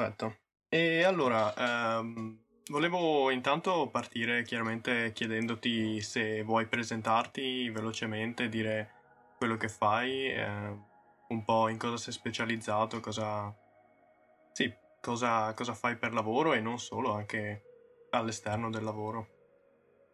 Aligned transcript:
Perfetto. 0.00 0.36
E 0.68 1.02
allora, 1.02 1.52
ehm, 1.98 2.38
volevo 2.70 3.30
intanto 3.30 3.88
partire 3.90 4.42
chiaramente 4.42 5.12
chiedendoti 5.12 6.00
se 6.00 6.42
vuoi 6.42 6.66
presentarti 6.66 7.68
velocemente, 7.68 8.48
dire 8.48 8.90
quello 9.36 9.56
che 9.56 9.68
fai, 9.68 10.30
eh, 10.30 10.88
un 11.28 11.44
po' 11.44 11.68
in 11.68 11.76
cosa 11.76 11.96
sei 11.98 12.12
specializzato, 12.12 13.00
cosa... 13.00 13.54
Sì, 14.52 14.72
cosa, 15.00 15.52
cosa 15.54 15.74
fai 15.74 15.96
per 15.96 16.14
lavoro 16.14 16.54
e 16.54 16.60
non 16.60 16.78
solo, 16.78 17.12
anche 17.12 17.62
all'esterno 18.10 18.70
del 18.70 18.84
lavoro. 18.84 19.28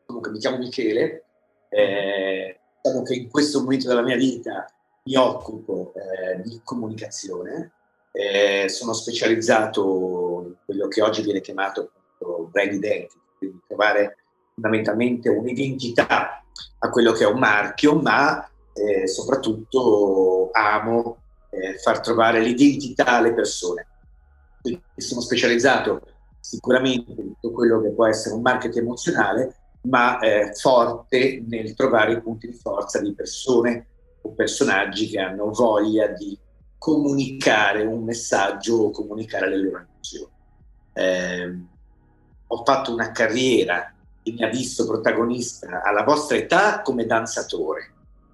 Comunque 0.06 0.30
mi 0.32 0.38
chiamo 0.38 0.58
Michele, 0.58 1.24
eh, 1.68 2.60
diciamo 2.82 3.02
che 3.02 3.14
in 3.14 3.28
questo 3.28 3.60
momento 3.60 3.88
della 3.88 4.02
mia 4.02 4.16
vita 4.16 4.66
mi 5.04 5.16
occupo 5.16 5.92
eh, 5.94 6.42
di 6.42 6.60
comunicazione, 6.62 7.72
eh, 8.16 8.70
sono 8.70 8.94
specializzato 8.94 10.44
in 10.46 10.54
quello 10.64 10.88
che 10.88 11.02
oggi 11.02 11.20
viene 11.20 11.42
chiamato 11.42 11.90
brand 12.50 12.72
identity, 12.72 13.20
quindi 13.36 13.60
trovare 13.66 14.16
fondamentalmente 14.54 15.28
un'identità 15.28 16.42
a 16.78 16.90
quello 16.90 17.12
che 17.12 17.24
è 17.24 17.26
un 17.26 17.38
marchio, 17.38 18.00
ma 18.00 18.48
eh, 18.72 19.06
soprattutto 19.06 20.48
amo 20.52 21.18
eh, 21.50 21.76
far 21.78 22.00
trovare 22.00 22.40
l'identità 22.40 23.18
alle 23.18 23.34
persone. 23.34 23.86
Quindi 24.62 24.82
sono 24.96 25.20
specializzato 25.20 26.00
sicuramente 26.40 27.10
in 27.10 27.34
tutto 27.34 27.52
quello 27.52 27.82
che 27.82 27.90
può 27.90 28.06
essere 28.06 28.34
un 28.34 28.40
marketing 28.40 28.82
emozionale, 28.82 29.56
ma 29.82 30.18
eh, 30.20 30.54
forte 30.54 31.44
nel 31.46 31.74
trovare 31.74 32.12
i 32.12 32.22
punti 32.22 32.46
di 32.46 32.54
forza 32.54 32.98
di 32.98 33.14
persone 33.14 33.86
o 34.22 34.32
personaggi 34.32 35.08
che 35.10 35.20
hanno 35.20 35.50
voglia 35.50 36.06
di 36.06 36.36
comunicare 36.78 37.82
un 37.82 38.04
messaggio 38.04 38.76
o 38.76 38.90
comunicare 38.90 39.48
le 39.48 39.56
loro 39.58 39.86
emozioni. 39.88 40.32
Eh, 40.92 41.58
ho 42.48 42.64
fatto 42.64 42.92
una 42.92 43.10
carriera 43.10 43.92
che 44.22 44.32
mi 44.32 44.42
ha 44.42 44.48
visto 44.48 44.86
protagonista 44.86 45.82
alla 45.82 46.02
vostra 46.02 46.36
età 46.36 46.82
come 46.82 47.06
danzatore. 47.06 47.92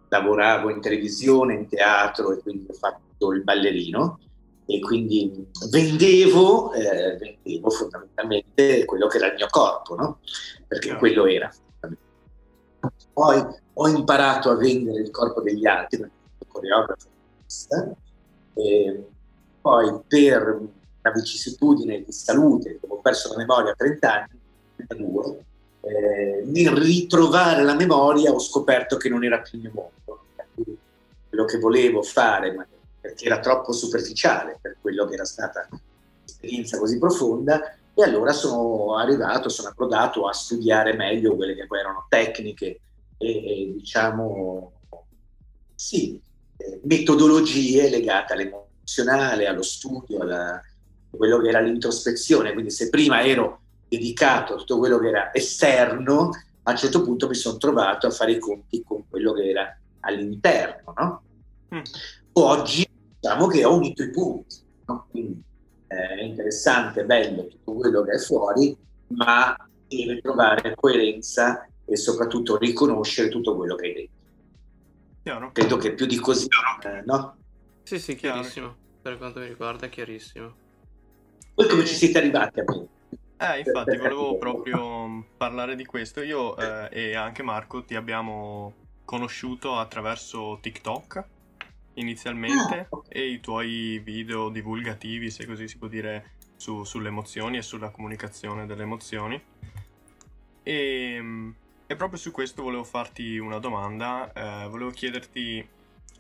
Lavoravo 0.09 0.71
in 0.71 0.81
televisione, 0.81 1.55
in 1.55 1.69
teatro 1.69 2.33
e 2.33 2.39
quindi 2.43 2.67
ho 2.69 2.75
fatto 2.75 3.33
il 3.33 3.43
ballerino 3.43 4.19
e 4.67 4.81
quindi 4.81 5.49
vendevo, 5.71 6.73
eh, 6.73 7.17
vendevo 7.17 7.71
fondamentalmente 7.71 8.85
quello 8.85 9.07
che 9.07 9.17
era 9.17 9.27
il 9.29 9.35
mio 9.35 9.49
corpo, 9.51 9.95
no? 9.95 10.19
perché 10.67 10.97
quello 10.97 11.27
era. 11.27 11.51
Poi 13.13 13.45
ho 13.75 13.89
imparato 13.89 14.51
a 14.51 14.57
vendere 14.57 15.01
il 15.01 15.11
corpo 15.11 15.43
degli 15.43 15.67
altri, 15.67 15.99
perché 15.99 16.15
sono 16.39 16.51
coreografo, 16.51 17.09
e 18.55 19.07
poi 19.61 20.01
per 20.07 20.43
una 21.03 21.15
vicissitudine 21.15 22.03
di 22.05 22.13
salute, 22.13 22.79
ho 22.87 23.01
perso 23.01 23.31
la 23.31 23.39
memoria 23.39 23.73
a 23.73 23.75
30 23.75 24.13
anni, 24.13 24.41
32, 24.77 25.45
eh, 25.81 26.43
nel 26.47 26.71
ritrovare 26.71 27.63
la 27.63 27.75
memoria 27.75 28.33
ho 28.33 28.39
scoperto 28.39 28.97
che 28.97 29.09
non 29.09 29.25
era 29.25 29.41
più 29.41 29.59
il 29.59 29.65
mio 29.65 29.73
mondo. 29.75 30.25
Quello 31.29 31.45
che 31.47 31.59
volevo 31.59 32.03
fare, 32.03 32.53
ma 32.53 32.67
perché 33.01 33.25
era 33.25 33.41
troppo 33.41 33.73
superficiale 33.73 34.59
per 34.61 34.77
quello 34.81 35.07
che 35.07 35.15
era 35.15 35.25
stata 35.25 35.67
un'esperienza 35.71 36.79
così 36.79 36.99
profonda, 36.99 37.75
e 37.95 38.03
allora 38.03 38.33
sono 38.33 38.97
arrivato, 38.97 39.49
sono 39.49 39.69
approdato 39.69 40.27
a 40.27 40.33
studiare 40.33 40.95
meglio 40.95 41.35
quelle 41.37 41.55
che 41.55 41.67
poi 41.67 41.81
erano 41.81 42.07
tecniche 42.09 42.81
e, 43.19 43.29
e 43.29 43.73
diciamo, 43.75 44.73
sì, 45.75 46.21
metodologie 46.83 47.89
legate 47.89 48.33
all'emozionale, 48.33 49.47
allo 49.47 49.63
studio, 49.63 50.23
a 50.23 50.61
quello 51.11 51.39
che 51.39 51.49
era 51.49 51.61
l'introspezione. 51.61 52.53
Quindi 52.53 52.71
se 52.71 52.89
prima 52.89 53.23
ero 53.25 53.61
dedicato 53.89 54.55
a 54.55 54.57
tutto 54.57 54.79
quello 54.79 54.99
che 54.99 55.09
era 55.09 55.35
esterno, 55.35 56.31
a 56.65 56.71
un 56.71 56.77
certo 56.77 57.03
punto 57.03 57.29
mi 57.29 57.35
sono 57.35 57.59
trovato 57.59 58.07
a 58.07 58.11
fare 58.11 58.33
i 58.33 58.39
conti 58.39 58.83
con 58.83 59.09
quello 59.09 59.33
che 59.33 59.49
era 59.49 59.77
all'interno. 60.01 60.95
No? 60.97 61.23
Mm. 61.75 61.83
Oggi 62.33 62.89
diciamo 63.21 63.47
che 63.47 63.65
ho 63.65 63.75
unito 63.75 64.03
i 64.03 64.11
punti, 64.11 64.57
no? 64.87 65.07
quindi 65.11 65.43
eh, 65.89 66.09
è 66.19 66.23
interessante, 66.23 67.05
bello 67.05 67.47
tutto 67.47 67.75
quello 67.75 68.03
che 68.03 68.13
è 68.13 68.19
fuori, 68.19 68.77
ma 69.09 69.57
deve 69.87 70.21
trovare 70.21 70.75
coerenza 70.75 71.67
e 71.85 71.97
soprattutto 71.97 72.57
riconoscere 72.57 73.29
tutto 73.29 73.57
quello 73.57 73.75
che 73.77 73.87
hai 73.87 73.93
dentro. 73.93 74.21
Chiaro. 75.23 75.53
Credo 75.53 75.77
che 75.77 75.95
più 75.95 76.07
di 76.07 76.17
così, 76.17 76.49
eh, 76.85 77.03
no? 77.05 77.37
Sì, 77.85 77.99
sì, 77.99 78.17
chiarissimo. 78.17 78.77
Per 79.03 79.19
quanto 79.19 79.41
mi 79.41 79.47
riguarda 79.47 79.89
chiarissimo. 79.89 80.55
Voi 81.55 81.69
come 81.69 81.85
ci 81.85 81.95
siete 81.95 82.19
arrivati 82.19 82.61
a 82.61 82.65
me? 82.67 82.89
Eh, 83.37 83.59
infatti, 83.59 83.97
volevo 83.97 84.39
proprio 84.39 85.27
parlare 85.37 85.77
di 85.77 85.85
questo. 85.85 86.23
Io 86.23 86.57
eh, 86.57 86.89
e 86.91 87.15
anche 87.17 87.43
Marco 87.43 87.85
ti 87.85 87.95
abbiamo 87.95 88.75
conosciuto 89.05 89.77
attraverso 89.77 90.59
TikTok 90.61 91.25
inizialmente 91.95 92.79
ah, 92.79 92.87
okay. 92.89 93.21
e 93.21 93.27
i 93.33 93.41
tuoi 93.41 94.01
video 94.03 94.49
divulgativi, 94.49 95.31
se 95.31 95.47
così 95.47 95.69
si 95.69 95.79
può 95.79 95.89
dire, 95.89 96.33
su, 96.57 96.85
sulle 96.85 97.09
emozioni 97.09 97.59
e 97.59 97.63
sulla 97.63 97.91
comunicazione 97.91 98.67
delle 98.67 98.83
emozioni. 98.83 99.41
E, 100.63 101.15
ehm, 101.15 101.55
e 101.93 101.97
proprio 101.97 102.19
su 102.19 102.31
questo 102.31 102.63
volevo 102.63 102.85
farti 102.85 103.37
una 103.37 103.59
domanda, 103.59 104.33
eh, 104.33 104.67
volevo 104.69 104.91
chiederti 104.91 105.69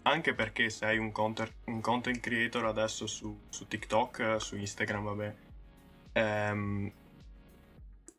anche 0.02 0.34
perché 0.34 0.68
sei 0.68 0.98
un 0.98 1.10
content, 1.12 1.50
un 1.66 1.80
content 1.80 2.20
creator 2.20 2.66
adesso 2.66 3.06
su, 3.06 3.44
su, 3.48 3.66
TikTok, 3.66 4.36
su 4.38 4.56
Instagram, 4.56 5.04
vabbè. 5.04 5.34
Ehm, 6.12 6.92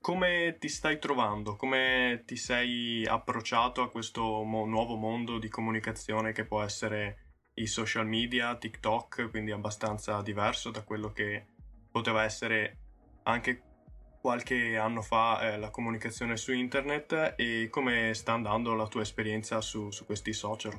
come 0.01 0.57
ti 0.59 0.67
stai 0.67 0.97
trovando? 0.97 1.55
Come 1.55 2.23
ti 2.25 2.37
sei 2.37 3.05
approcciato 3.05 3.83
a 3.83 3.89
questo 3.91 4.43
mo- 4.43 4.65
nuovo 4.65 4.95
mondo 4.95 5.37
di 5.37 5.47
comunicazione 5.47 6.31
che 6.31 6.45
può 6.45 6.63
essere 6.63 7.33
i 7.55 7.67
social 7.67 8.07
media, 8.07 8.55
TikTok, 8.55 9.29
quindi 9.29 9.51
abbastanza 9.51 10.23
diverso 10.23 10.71
da 10.71 10.81
quello 10.81 11.11
che 11.11 11.45
poteva 11.91 12.23
essere 12.23 12.77
anche 13.23 13.61
qualche 14.23 14.77
anno 14.77 15.01
fa 15.01 15.41
eh, 15.41 15.57
la 15.57 15.69
comunicazione 15.69 16.37
su 16.37 16.53
internet 16.53 17.33
e 17.35 17.67
come 17.69 18.13
sta 18.13 18.31
andando 18.31 18.73
la 18.73 18.87
tua 18.87 19.01
esperienza 19.01 19.59
su, 19.59 19.91
su 19.91 20.05
questi 20.05 20.31
social? 20.31 20.71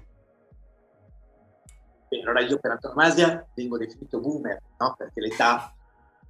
Beh, 2.08 2.22
allora 2.22 2.40
io 2.40 2.58
per 2.58 2.70
antonomasia 2.70 3.46
vengo 3.54 3.76
definito 3.76 4.18
boomer, 4.18 4.58
no? 4.78 4.94
perché 4.96 5.20
l'età 5.20 5.74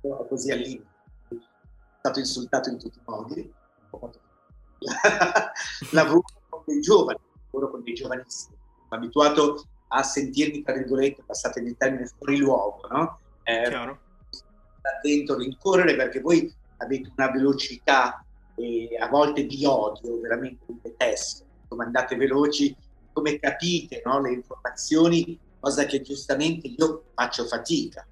è 0.01 0.09
così 0.29 0.51
al 0.51 0.59
limite. 0.59 0.89
Sono 1.29 1.41
stato 2.01 2.19
insultato 2.19 2.71
in 2.71 2.79
tutti 2.81 2.99
i 2.99 3.03
modi. 3.07 3.55
lavoro 5.93 6.25
con 6.49 6.63
dei 6.67 6.81
giovani, 6.81 7.19
lavoro 7.45 7.71
con 7.71 7.85
dei 7.85 7.95
giovanissimi. 7.95 8.59
Sono 8.89 9.01
abituato 9.01 9.65
a 9.87 10.03
sentirmi, 10.03 10.65
tra 10.65 10.75
virgolette, 10.75 11.23
passate 11.25 11.61
il 11.61 11.77
termine, 11.77 12.07
fuori 12.07 12.39
luogo, 12.39 12.89
no? 12.89 13.21
Eh, 13.45 13.69
Chiaro. 13.69 14.01
attento 14.81 15.35
a 15.35 15.37
rincorrere 15.37 15.95
perché 15.95 16.21
voi 16.21 16.53
avete 16.85 17.13
una 17.17 17.31
velocità 17.31 18.25
e 18.57 18.97
a 18.99 19.09
volte 19.09 19.47
di 19.47 19.65
odio, 19.65 20.21
veramente 20.21 20.65
un 20.67 20.79
detesto, 20.81 21.45
come 21.69 21.85
andate 21.85 22.17
veloci, 22.17 22.75
come 23.13 23.39
capite 23.39 24.03
no? 24.05 24.21
le 24.21 24.33
informazioni, 24.33 25.39
cosa 25.59 25.85
che 25.87 26.03
giustamente 26.03 26.69
io 26.69 27.05
faccio 27.15 27.45
fatica. 27.47 28.07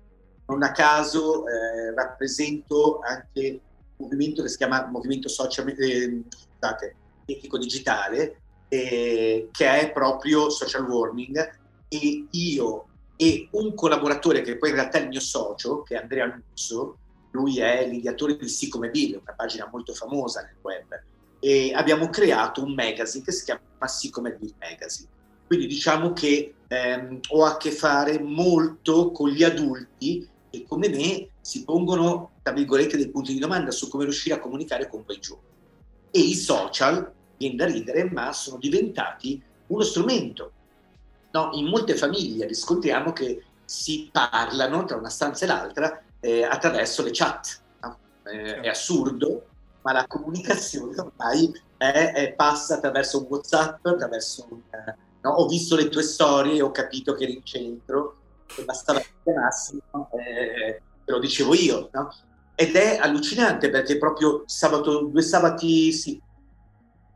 Non 0.46 0.62
a 0.62 0.72
caso 0.72 1.44
eh, 1.46 1.94
rappresento 1.94 3.00
anche 3.02 3.60
un 3.96 4.06
movimento 4.06 4.42
che 4.42 4.48
si 4.48 4.56
chiama 4.56 4.86
Movimento 4.86 5.28
Social 5.28 5.68
eh, 5.68 6.22
scusate, 6.28 6.96
Etico 7.24 7.58
Digitale, 7.58 8.40
eh, 8.68 9.48
che 9.52 9.80
è 9.80 9.92
proprio 9.92 10.50
social 10.50 10.88
warming, 10.88 11.60
e 11.88 12.26
io 12.30 12.86
e 13.16 13.48
un 13.52 13.74
collaboratore 13.74 14.40
che 14.40 14.56
poi 14.56 14.70
in 14.70 14.76
realtà 14.76 14.98
è 14.98 15.02
il 15.02 15.08
mio 15.08 15.20
socio, 15.20 15.82
che 15.82 15.94
è 15.94 16.02
Andrea 16.02 16.26
Lusso, 16.26 16.98
lui 17.32 17.58
è 17.58 17.86
l'ideatore 17.86 18.36
di 18.36 18.48
Sicomebile, 18.48 19.18
una 19.20 19.34
pagina 19.34 19.68
molto 19.70 19.92
famosa 19.92 20.42
nel 20.42 20.56
web, 20.62 21.02
e 21.40 21.72
abbiamo 21.74 22.08
creato 22.08 22.62
un 22.62 22.74
magazine 22.74 23.24
che 23.24 23.32
si 23.32 23.44
chiama 23.44 23.60
Sicomebile 23.86 24.54
Magazine. 24.58 25.08
Quindi 25.46 25.66
diciamo 25.66 26.12
che 26.12 26.54
ehm, 26.68 27.20
ho 27.30 27.44
a 27.44 27.56
che 27.56 27.72
fare 27.72 28.20
molto 28.20 29.10
con 29.10 29.28
gli 29.28 29.42
adulti 29.42 30.28
che 30.50 30.64
come 30.66 30.88
me 30.88 31.28
si 31.40 31.64
pongono, 31.64 32.32
tra 32.42 32.52
virgolette, 32.52 32.96
dei 32.96 33.10
punti 33.10 33.32
di 33.32 33.38
domanda 33.38 33.70
su 33.70 33.88
come 33.88 34.04
riuscire 34.04 34.36
a 34.36 34.38
comunicare 34.38 34.88
con 34.88 35.04
quei 35.04 35.18
giovani. 35.18 35.48
E 36.10 36.20
i 36.20 36.34
social, 36.34 37.12
viene 37.36 37.56
da 37.56 37.66
ridere, 37.66 38.08
ma 38.10 38.32
sono 38.32 38.58
diventati 38.58 39.42
uno 39.66 39.82
strumento 39.82 40.52
No, 41.32 41.50
in 41.54 41.66
molte 41.66 41.96
famiglie 41.96 42.46
riscontriamo 42.46 43.12
che 43.12 43.42
si 43.64 44.10
parlano 44.12 44.84
tra 44.84 44.96
una 44.96 45.08
stanza 45.08 45.44
e 45.44 45.48
l'altra 45.48 46.02
eh, 46.22 46.44
attraverso 46.44 47.02
le 47.02 47.10
chat. 47.12 47.60
No? 47.82 47.98
Eh, 48.24 48.60
è 48.60 48.68
assurdo, 48.68 49.46
ma 49.82 49.92
la 49.92 50.06
comunicazione 50.06 50.94
ormai 50.98 51.52
è, 51.76 52.12
è, 52.14 52.32
passa 52.32 52.76
attraverso 52.76 53.18
un 53.18 53.26
WhatsApp, 53.28 53.84
attraverso 53.84 54.46
un, 54.48 54.60
eh, 54.70 54.96
no? 55.20 55.30
ho 55.30 55.48
visto 55.48 55.76
le 55.76 55.88
tue 55.88 56.02
storie 56.02 56.62
ho 56.62 56.70
capito 56.70 57.14
che 57.14 57.24
eri 57.24 57.34
in 57.34 57.44
centro, 57.44 58.16
e 58.56 58.64
bastava 58.64 59.02
chiamarsi, 59.22 59.80
no? 59.92 60.08
Eh, 60.12 60.80
te 61.04 61.10
lo 61.10 61.18
dicevo 61.18 61.54
io, 61.54 61.88
no? 61.92 62.14
Ed 62.54 62.76
è 62.76 62.98
allucinante 62.98 63.70
perché 63.70 63.98
proprio 63.98 64.44
sabato, 64.46 65.06
due 65.06 65.22
sabati, 65.22 65.90
sì, 65.92 66.20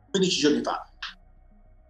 15 0.09 0.39
giorni 0.39 0.63
fa, 0.63 0.89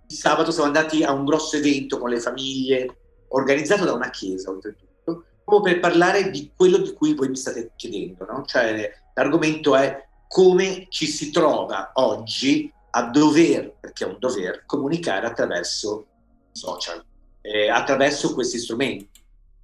sabato 0.05 0.51
siamo 0.51 0.67
andati 0.67 1.03
a 1.03 1.11
un 1.11 1.25
grosso 1.25 1.57
evento 1.57 1.97
con 1.97 2.09
le 2.09 2.19
famiglie, 2.19 2.97
organizzato 3.29 3.85
da 3.85 3.93
una 3.93 4.09
chiesa 4.09 4.51
oltretutto, 4.51 4.86
per 5.61 5.79
parlare 5.79 6.29
di 6.29 6.51
quello 6.55 6.77
di 6.77 6.93
cui 6.93 7.13
voi 7.13 7.29
mi 7.29 7.37
state 7.37 7.71
chiedendo, 7.75 8.25
no? 8.25 8.43
Cioè 8.45 8.91
l'argomento 9.13 9.75
è 9.75 10.05
come 10.27 10.87
ci 10.89 11.07
si 11.07 11.31
trova 11.31 11.91
oggi 11.95 12.71
a 12.91 13.03
dover, 13.03 13.75
perché 13.79 14.03
è 14.03 14.07
un 14.07 14.17
dover, 14.19 14.63
comunicare 14.65 15.25
attraverso 15.25 16.05
social, 16.51 17.01
eh, 17.41 17.69
attraverso 17.69 18.33
questi 18.33 18.59
strumenti. 18.59 19.21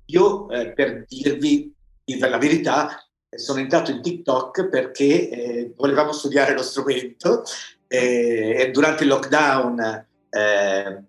Io, 0.08 0.50
eh, 0.50 0.72
per 0.72 1.06
dirvi 1.06 1.74
la 2.18 2.38
verità, 2.38 3.06
sono 3.36 3.60
entrato 3.60 3.92
in 3.92 4.02
TikTok 4.02 4.70
perché 4.70 5.30
eh, 5.30 5.74
volevamo 5.76 6.12
studiare 6.12 6.54
lo 6.54 6.62
strumento 6.62 7.44
eh, 7.88 8.56
e 8.58 8.72
durante 8.72 9.04
il 9.04 9.10
lockdown 9.10 10.08
eh, 10.30 11.04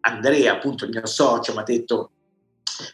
Andrea, 0.00 0.52
appunto 0.52 0.84
il 0.84 0.90
mio 0.90 1.06
socio, 1.06 1.52
mi 1.52 1.60
ha 1.60 1.62
detto 1.62 2.10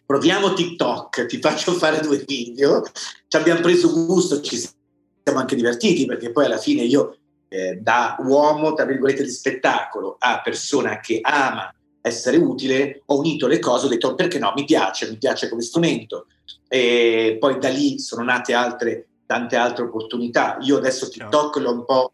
proviamo 0.04 0.52
TikTok, 0.52 1.26
ti 1.26 1.38
faccio 1.38 1.72
fare 1.72 2.00
due 2.00 2.22
video. 2.26 2.82
Ci 3.28 3.36
abbiamo 3.36 3.60
preso 3.60 3.92
gusto, 3.92 4.40
ci 4.40 4.56
siamo 4.56 5.40
anche 5.40 5.56
divertiti 5.56 6.06
perché 6.06 6.30
poi 6.30 6.44
alla 6.44 6.58
fine 6.58 6.82
io 6.82 7.16
eh, 7.48 7.78
da 7.80 8.16
uomo, 8.20 8.74
tra 8.74 8.84
virgolette, 8.84 9.22
di 9.22 9.30
spettacolo 9.30 10.16
a 10.18 10.40
persona 10.42 11.00
che 11.00 11.20
ama 11.22 11.72
essere 12.00 12.36
utile, 12.36 13.02
ho 13.06 13.18
unito 13.18 13.48
le 13.48 13.58
cose, 13.58 13.86
ho 13.86 13.88
detto 13.88 14.14
perché 14.14 14.38
no, 14.38 14.52
mi 14.54 14.64
piace, 14.64 15.10
mi 15.10 15.16
piace 15.16 15.48
come 15.48 15.62
strumento. 15.62 16.26
E 16.68 17.36
poi 17.40 17.58
da 17.58 17.68
lì 17.68 17.98
sono 17.98 18.22
nate 18.22 18.54
altre, 18.54 19.08
tante 19.26 19.56
altre 19.56 19.84
opportunità. 19.84 20.56
Io 20.60 20.76
adesso 20.76 21.08
TikTok 21.08 21.56
l'ho 21.56 21.72
un 21.72 21.84
po' 21.84 22.12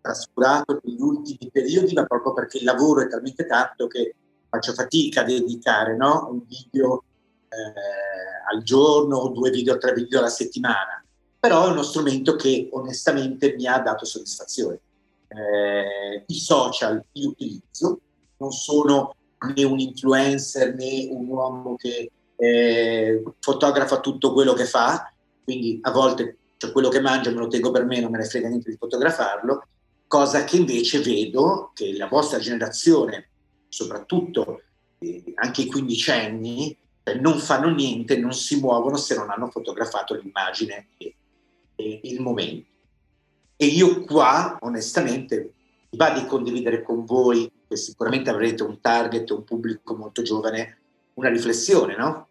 trascurato 0.00 0.80
negli 0.84 1.00
ultimi 1.00 1.50
periodi, 1.50 1.92
ma 1.92 2.04
proprio 2.04 2.32
perché 2.32 2.58
il 2.58 2.64
lavoro 2.64 3.02
è 3.02 3.08
talmente 3.08 3.46
tanto 3.46 3.86
che 3.88 4.14
faccio 4.52 4.74
fatica 4.74 5.22
a 5.22 5.24
dedicare 5.24 5.96
no? 5.96 6.28
un 6.30 6.42
video 6.46 7.04
eh, 7.48 8.54
al 8.54 8.62
giorno 8.62 9.28
due 9.28 9.48
video, 9.48 9.78
tre 9.78 9.94
video 9.94 10.18
alla 10.18 10.28
settimana. 10.28 11.02
Però 11.40 11.66
è 11.66 11.70
uno 11.70 11.82
strumento 11.82 12.36
che 12.36 12.68
onestamente 12.70 13.54
mi 13.56 13.66
ha 13.66 13.78
dato 13.78 14.04
soddisfazione. 14.04 14.78
Eh, 15.28 16.24
I 16.26 16.34
social 16.34 17.02
li 17.12 17.24
utilizzo, 17.24 18.00
non 18.36 18.52
sono 18.52 19.14
né 19.54 19.64
un 19.64 19.78
influencer 19.78 20.74
né 20.74 21.08
un 21.10 21.26
uomo 21.28 21.74
che 21.76 22.10
eh, 22.36 23.22
fotografa 23.40 24.00
tutto 24.00 24.34
quello 24.34 24.52
che 24.52 24.66
fa, 24.66 25.10
quindi 25.42 25.78
a 25.82 25.90
volte 25.90 26.36
cioè, 26.58 26.72
quello 26.72 26.90
che 26.90 27.00
mangio 27.00 27.30
me 27.30 27.38
lo 27.38 27.48
tengo 27.48 27.70
per 27.70 27.86
me, 27.86 28.00
non 28.00 28.10
me 28.10 28.18
ne 28.18 28.24
frega 28.24 28.48
niente 28.48 28.70
di 28.70 28.76
fotografarlo, 28.76 29.66
cosa 30.06 30.44
che 30.44 30.58
invece 30.58 31.00
vedo 31.00 31.72
che 31.74 31.96
la 31.96 32.06
vostra 32.06 32.38
generazione, 32.38 33.30
soprattutto 33.72 34.60
eh, 34.98 35.32
anche 35.36 35.62
i 35.62 35.66
quindicenni, 35.66 36.76
eh, 37.02 37.14
non 37.14 37.38
fanno 37.38 37.70
niente, 37.70 38.18
non 38.18 38.34
si 38.34 38.60
muovono 38.60 38.98
se 38.98 39.14
non 39.14 39.30
hanno 39.30 39.48
fotografato 39.48 40.14
l'immagine 40.14 40.88
e, 40.98 41.14
e 41.74 42.00
il 42.04 42.20
momento. 42.20 42.68
E 43.56 43.66
io 43.66 44.02
qua, 44.04 44.58
onestamente, 44.60 45.54
va 45.92 46.10
di 46.10 46.26
condividere 46.26 46.82
con 46.82 47.06
voi, 47.06 47.50
che 47.66 47.76
sicuramente 47.76 48.28
avrete 48.28 48.62
un 48.62 48.78
target, 48.78 49.30
un 49.30 49.44
pubblico 49.44 49.96
molto 49.96 50.20
giovane, 50.20 50.78
una 51.14 51.30
riflessione, 51.30 51.96
no? 51.96 52.28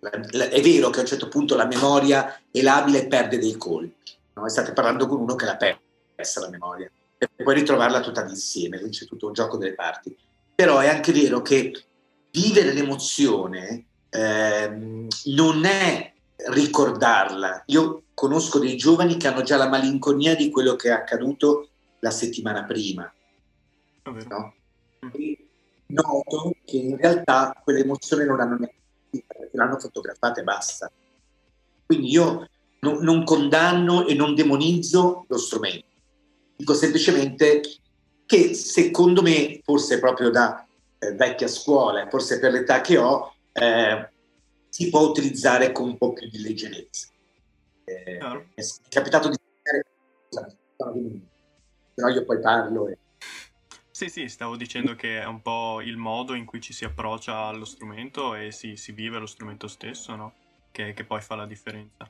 È 0.00 0.60
vero 0.62 0.90
che 0.90 0.98
a 0.98 1.02
un 1.02 1.06
certo 1.06 1.28
punto 1.28 1.54
la 1.54 1.66
memoria 1.66 2.40
è 2.50 2.60
labile 2.60 3.04
e 3.04 3.06
perde 3.06 3.38
dei 3.38 3.56
colpi. 3.56 4.12
No? 4.34 4.48
State 4.48 4.72
parlando 4.72 5.06
con 5.06 5.20
uno 5.20 5.36
che 5.36 5.44
l'ha 5.44 5.56
persa 5.56 6.40
la 6.40 6.48
memoria 6.48 6.90
e 7.18 7.42
poi 7.42 7.54
ritrovarla 7.54 8.00
tutta 8.00 8.26
insieme, 8.26 8.78
c'è 8.88 9.06
tutto 9.06 9.28
un 9.28 9.32
gioco 9.32 9.56
delle 9.56 9.74
parti. 9.74 10.16
Però 10.56 10.78
è 10.78 10.88
anche 10.88 11.12
vero 11.12 11.42
che 11.42 11.84
vivere 12.32 12.72
l'emozione 12.72 13.84
ehm, 14.08 15.06
non 15.26 15.64
è 15.66 16.12
ricordarla. 16.48 17.62
Io 17.66 18.04
conosco 18.14 18.58
dei 18.58 18.76
giovani 18.76 19.18
che 19.18 19.28
hanno 19.28 19.42
già 19.42 19.58
la 19.58 19.68
malinconia 19.68 20.34
di 20.34 20.50
quello 20.50 20.74
che 20.74 20.88
è 20.88 20.92
accaduto 20.92 21.68
la 21.98 22.10
settimana 22.10 22.64
prima. 22.64 23.12
No? 24.04 24.54
Mm. 25.04 25.32
Noto 25.88 26.54
che 26.64 26.78
in 26.78 26.96
realtà 26.96 27.60
quell'emozione 27.62 28.24
non 28.24 28.38
l'hanno 28.38 28.56
neanche 28.56 29.24
perché 29.26 29.50
l'hanno 29.52 29.78
fotografata 29.78 30.40
e 30.40 30.44
basta. 30.44 30.90
Quindi 31.84 32.10
io 32.10 32.48
no, 32.80 32.98
non 33.00 33.24
condanno 33.24 34.06
e 34.06 34.14
non 34.14 34.34
demonizzo 34.34 35.26
lo 35.28 35.38
strumento. 35.38 35.84
Dico 36.56 36.74
semplicemente 36.74 37.60
che 38.26 38.54
secondo 38.54 39.22
me, 39.22 39.60
forse 39.62 39.98
proprio 39.98 40.30
da 40.30 40.66
eh, 40.98 41.12
vecchia 41.12 41.48
scuola, 41.48 42.08
forse 42.08 42.38
per 42.38 42.52
l'età 42.52 42.80
che 42.80 42.98
ho, 42.98 43.34
eh, 43.52 44.08
si 44.68 44.90
può 44.90 45.00
utilizzare 45.00 45.72
con 45.72 45.88
un 45.88 45.96
po' 45.96 46.12
più 46.12 46.28
di 46.28 46.40
leggerezza. 46.40 47.08
Eh, 47.84 48.18
è 48.18 48.62
capitato 48.88 49.28
di 49.28 49.36
però 51.96 52.08
io 52.08 52.24
poi 52.24 52.40
parlo 52.40 52.88
e... 52.88 52.98
Sì, 53.90 54.10
sì, 54.10 54.28
stavo 54.28 54.56
dicendo 54.56 54.94
che 54.94 55.20
è 55.20 55.24
un 55.24 55.40
po' 55.40 55.80
il 55.80 55.96
modo 55.96 56.34
in 56.34 56.44
cui 56.44 56.60
ci 56.60 56.74
si 56.74 56.84
approccia 56.84 57.46
allo 57.46 57.64
strumento 57.64 58.34
e 58.34 58.52
si, 58.52 58.76
si 58.76 58.92
vive 58.92 59.18
lo 59.18 59.24
strumento 59.24 59.68
stesso, 59.68 60.14
no? 60.14 60.34
Che, 60.70 60.92
che, 60.92 61.04
poi 61.04 61.22
fa 61.22 61.34
la 61.34 61.46
differenza. 61.46 62.06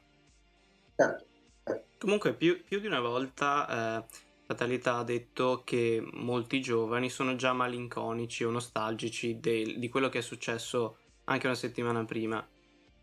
Certo. 0.96 1.24
certo. 1.62 1.84
Comunque, 1.98 2.34
più, 2.34 2.60
più, 2.64 2.80
di 2.80 2.88
una 2.88 2.98
volta 2.98 4.00
eh, 4.00 4.04
Fatalità 4.46 4.98
ha 4.98 5.02
detto 5.02 5.62
che 5.64 6.00
molti 6.12 6.60
giovani 6.60 7.10
sono 7.10 7.34
già 7.34 7.52
malinconici 7.52 8.44
o 8.44 8.50
nostalgici 8.50 9.40
del, 9.40 9.80
di 9.80 9.88
quello 9.88 10.08
che 10.08 10.18
è 10.18 10.22
successo 10.22 10.98
anche 11.24 11.46
una 11.46 11.56
settimana 11.56 12.04
prima. 12.04 12.46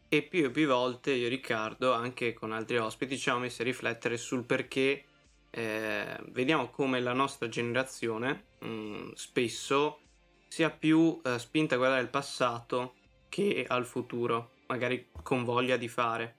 E 0.08 0.22
più 0.22 0.46
e 0.46 0.52
più 0.52 0.68
volte 0.68 1.12
io 1.12 1.26
e 1.26 1.30
Riccardo, 1.30 1.92
anche 1.92 2.34
con 2.34 2.54
altri 2.54 2.78
ospiti, 2.78 3.16
ci 3.16 3.24
siamo 3.24 3.40
messi 3.40 3.62
a 3.62 3.66
riflettere 3.66 4.16
sul 4.16 4.46
perché 4.46 5.04
eh, 5.50 6.18
vediamo 6.30 6.70
come 6.70 7.02
la 7.02 7.14
nostra 7.14 7.50
generazione 7.50 8.46
mh, 8.60 8.68
mm, 8.68 9.12
spesso 9.16 10.00
sia 10.48 10.70
più 10.70 11.20
eh, 11.26 11.40
spinta 11.40 11.76
a 11.76 11.78
guardare 11.78 12.04
il 12.04 12.10
passato 12.10 12.94
che 13.28 13.66
al 13.68 13.86
futuro, 13.86 14.52
magari 14.68 15.10
con 15.24 15.44
voglia 15.44 15.76
di 15.76 15.90
fare. 15.90 16.36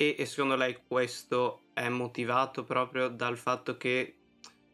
E, 0.00 0.14
e 0.16 0.24
secondo 0.24 0.56
lei 0.56 0.78
questo 0.88 1.64
è 1.74 1.86
motivato 1.90 2.64
proprio 2.64 3.08
dal 3.08 3.36
fatto 3.36 3.76
che 3.76 4.14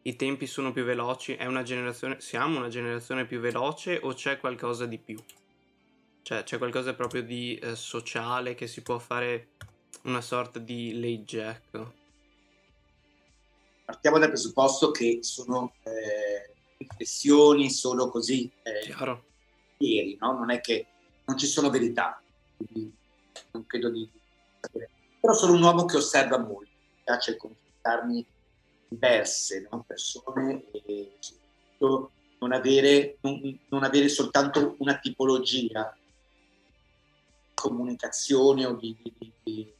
i 0.01 0.15
tempi 0.15 0.47
sono 0.47 0.71
più 0.71 0.85
veloci? 0.85 1.33
È 1.33 1.45
una 1.45 1.63
generazione, 1.63 2.21
siamo 2.21 2.59
una 2.59 2.69
generazione 2.69 3.25
più 3.25 3.41
veloce 3.41 3.99
o 4.01 4.13
c'è 4.13 4.39
qualcosa 4.39 4.85
di 4.85 4.97
più? 4.97 5.21
Cioè 6.21 6.43
c'è 6.43 6.57
qualcosa 6.57 6.93
proprio 6.93 7.23
di 7.23 7.55
eh, 7.55 7.75
sociale 7.75 8.55
che 8.55 8.67
si 8.67 8.81
può 8.81 8.99
fare 8.99 9.49
una 10.03 10.21
sorta 10.21 10.59
di 10.59 10.97
legge, 10.97 11.45
ecco 11.45 12.05
partiamo 13.83 14.19
dal 14.19 14.27
presupposto 14.27 14.91
che 14.91 15.19
sono 15.21 15.73
eh, 15.83 16.53
riflessioni, 16.77 17.69
sono 17.69 18.09
così 18.09 18.49
eh, 18.63 18.93
ieri, 19.77 20.17
no? 20.19 20.33
non 20.33 20.51
è 20.51 20.59
che 20.59 20.85
non 21.25 21.37
ci 21.37 21.47
sono 21.47 21.69
verità, 21.69 22.21
quindi 22.57 22.93
non 23.51 23.65
credo 23.65 23.89
di 23.89 24.09
sapere. 24.59 24.89
Però 25.27 25.37
sono 25.37 25.55
un 25.55 25.61
uomo 25.61 25.83
che 25.83 25.97
osserva 25.97 26.39
molto, 26.39 26.71
mi 26.71 27.01
piace 27.03 27.35
confrontarmi 27.35 28.25
diverse 28.87 29.67
no? 29.69 29.83
persone 29.85 30.63
e 30.71 31.17
soprattutto 31.19 32.11
non 32.39 32.53
avere, 32.53 33.17
non, 33.19 33.59
non 33.67 33.83
avere 33.83 34.07
soltanto 34.07 34.77
una 34.79 34.97
tipologia 34.99 35.93
di 35.93 37.51
comunicazione 37.53 38.65
o 38.67 38.75
di, 38.75 38.95
di, 39.01 39.33
di, 39.43 39.73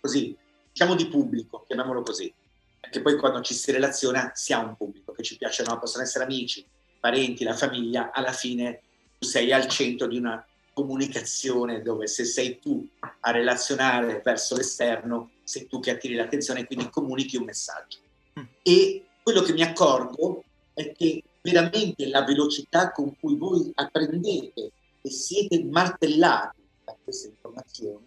così, 0.00 0.34
diciamo 0.72 0.94
di 0.94 1.06
pubblico, 1.08 1.64
chiamiamolo 1.66 2.00
così 2.00 2.32
perché 2.80 3.02
poi 3.02 3.18
quando 3.18 3.42
ci 3.42 3.52
si 3.52 3.72
relaziona 3.72 4.32
si 4.34 4.54
ha 4.54 4.60
un 4.60 4.74
pubblico 4.74 5.12
che 5.12 5.22
ci 5.22 5.36
piace, 5.36 5.64
no? 5.64 5.78
possono 5.78 6.02
essere 6.02 6.24
amici, 6.24 6.64
parenti, 6.98 7.44
la 7.44 7.52
famiglia, 7.52 8.10
alla 8.10 8.32
fine 8.32 8.80
tu 9.18 9.26
sei 9.26 9.52
al 9.52 9.66
centro 9.66 10.06
di 10.06 10.16
una 10.16 10.42
comunicazione 10.74 11.80
dove 11.80 12.06
se 12.06 12.24
sei 12.24 12.58
tu 12.58 12.86
a 13.20 13.30
relazionare 13.30 14.20
verso 14.22 14.56
l'esterno, 14.56 15.30
sei 15.44 15.66
tu 15.66 15.80
che 15.80 15.92
attiri 15.92 16.14
l'attenzione 16.14 16.60
e 16.60 16.66
quindi 16.66 16.90
comunichi 16.90 17.36
un 17.36 17.44
messaggio. 17.44 17.98
Mm. 18.38 18.44
E 18.62 19.04
quello 19.22 19.40
che 19.40 19.52
mi 19.52 19.62
accorgo 19.62 20.44
è 20.74 20.92
che 20.92 21.22
veramente 21.40 22.06
la 22.08 22.24
velocità 22.24 22.90
con 22.90 23.16
cui 23.18 23.36
voi 23.36 23.70
apprendete 23.74 24.70
e 25.00 25.10
siete 25.10 25.62
martellati 25.64 26.62
da 26.84 26.96
queste 27.02 27.28
informazioni, 27.28 28.06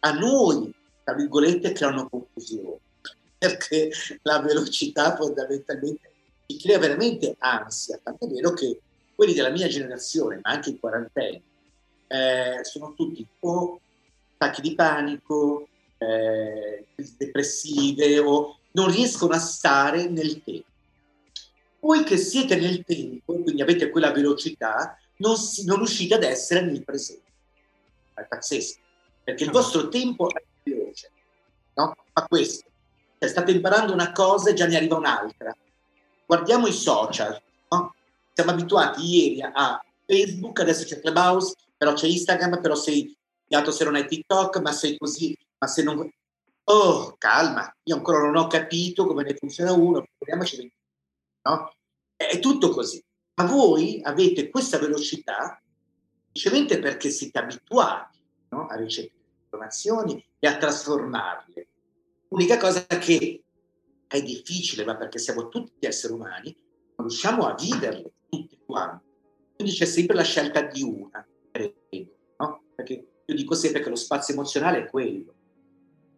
a 0.00 0.12
noi, 0.12 0.72
tra 1.04 1.14
virgolette, 1.14 1.72
creano 1.72 2.08
confusione 2.08 2.78
perché 3.38 3.90
la 4.22 4.40
velocità 4.40 5.14
fondamentalmente 5.14 6.10
ci 6.46 6.58
crea 6.58 6.78
veramente 6.78 7.34
ansia, 7.38 7.98
tant'è 8.02 8.26
vero 8.28 8.52
che 8.52 8.80
quelli 9.14 9.34
della 9.34 9.50
mia 9.50 9.66
generazione, 9.66 10.40
ma 10.42 10.50
anche 10.50 10.70
i 10.70 10.78
quarantenni, 10.78 11.42
eh, 12.08 12.60
sono 12.62 12.94
tutti 12.94 13.26
o 13.40 13.80
attacchi 14.38 14.60
di 14.60 14.74
panico, 14.74 15.68
eh, 15.98 16.86
depressive 17.16 18.18
o 18.18 18.58
non 18.72 18.90
riescono 18.90 19.34
a 19.34 19.38
stare 19.38 20.08
nel 20.08 20.42
tempo. 20.42 20.64
Voi 21.80 22.04
che 22.04 22.16
siete 22.16 22.56
nel 22.56 22.84
tempo, 22.84 23.34
quindi 23.34 23.62
avete 23.62 23.90
quella 23.90 24.12
velocità, 24.12 24.98
non, 25.18 25.36
si, 25.36 25.64
non 25.64 25.78
riuscite 25.78 26.14
ad 26.14 26.24
essere 26.24 26.62
nel 26.62 26.84
presente. 26.84 27.24
È 28.14 28.24
pazzesco, 28.24 28.78
perché 29.24 29.44
il 29.44 29.50
vostro 29.50 29.88
tempo 29.88 30.28
è 30.30 30.42
veloce, 30.62 31.10
no? 31.74 31.96
Fa 32.12 32.26
questo. 32.26 32.64
Cioè, 33.18 33.28
state 33.28 33.52
imparando 33.52 33.92
una 33.92 34.12
cosa 34.12 34.50
e 34.50 34.54
già 34.54 34.66
ne 34.66 34.76
arriva 34.76 34.96
un'altra. 34.96 35.54
Guardiamo 36.26 36.66
i 36.66 36.72
social, 36.72 37.40
no? 37.70 37.94
Siamo 38.32 38.50
abituati 38.50 39.02
ieri 39.04 39.40
a 39.40 39.82
Facebook, 40.06 40.60
adesso 40.60 40.84
c'è 40.84 41.00
Clubhouse, 41.00 41.54
però 41.76 41.92
c'è 41.92 42.06
Instagram, 42.06 42.60
però 42.60 42.74
sei 42.74 43.14
dato 43.46 43.70
se 43.70 43.84
non 43.84 43.94
hai 43.96 44.06
TikTok, 44.06 44.60
ma 44.60 44.72
sei 44.72 44.96
così, 44.96 45.36
ma 45.58 45.66
se 45.66 45.82
non... 45.82 46.08
Oh, 46.68 47.14
calma, 47.18 47.72
io 47.84 47.94
ancora 47.94 48.20
non 48.20 48.36
ho 48.36 48.46
capito 48.46 49.06
come 49.06 49.22
ne 49.22 49.34
funziona 49.34 49.72
uno, 49.72 50.04
proviamoci 50.18 50.72
no? 51.42 51.72
È 52.16 52.38
tutto 52.40 52.70
così. 52.70 53.02
Ma 53.34 53.46
voi 53.46 54.00
avete 54.02 54.48
questa 54.48 54.78
velocità 54.78 55.60
semplicemente 56.32 56.78
perché 56.78 57.08
siete 57.10 57.38
abituati 57.38 58.18
no? 58.50 58.66
a 58.66 58.76
ricevere 58.76 59.14
informazioni 59.44 60.24
e 60.38 60.46
a 60.46 60.56
trasformarle. 60.56 61.68
L'unica 62.28 62.58
cosa 62.58 62.84
che 62.86 63.44
è 64.06 64.22
difficile, 64.22 64.84
ma 64.84 64.96
perché 64.96 65.18
siamo 65.18 65.48
tutti 65.48 65.86
esseri 65.86 66.12
umani, 66.12 66.54
non 66.96 67.08
riusciamo 67.08 67.46
a 67.46 67.54
viverle 67.54 68.12
tutte 68.28 68.58
quante. 68.64 69.04
Quindi 69.56 69.72
c'è 69.72 69.86
sempre 69.86 70.14
la 70.14 70.22
scelta 70.22 70.62
di 70.62 70.82
una, 70.82 71.26
credo, 71.50 71.74
no? 72.36 72.62
Perché 72.74 73.06
io 73.24 73.34
dico 73.34 73.54
sempre 73.54 73.82
che 73.82 73.88
lo 73.88 73.96
spazio 73.96 74.34
emozionale 74.34 74.84
è 74.84 74.90
quello. 74.90 75.34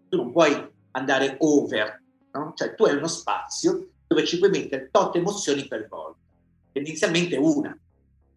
Tu 0.08 0.16
non 0.16 0.32
puoi 0.32 0.52
andare 0.90 1.36
over, 1.38 2.02
no? 2.32 2.52
Cioè 2.56 2.74
tu 2.74 2.84
hai 2.84 2.96
uno 2.96 3.06
spazio 3.06 3.90
dove 4.08 4.24
ci 4.24 4.38
puoi 4.38 4.50
mettere 4.50 4.88
tot 4.90 5.14
emozioni 5.14 5.68
per 5.68 5.86
volta. 5.88 6.18
Tendenzialmente 6.72 7.36
una. 7.36 7.78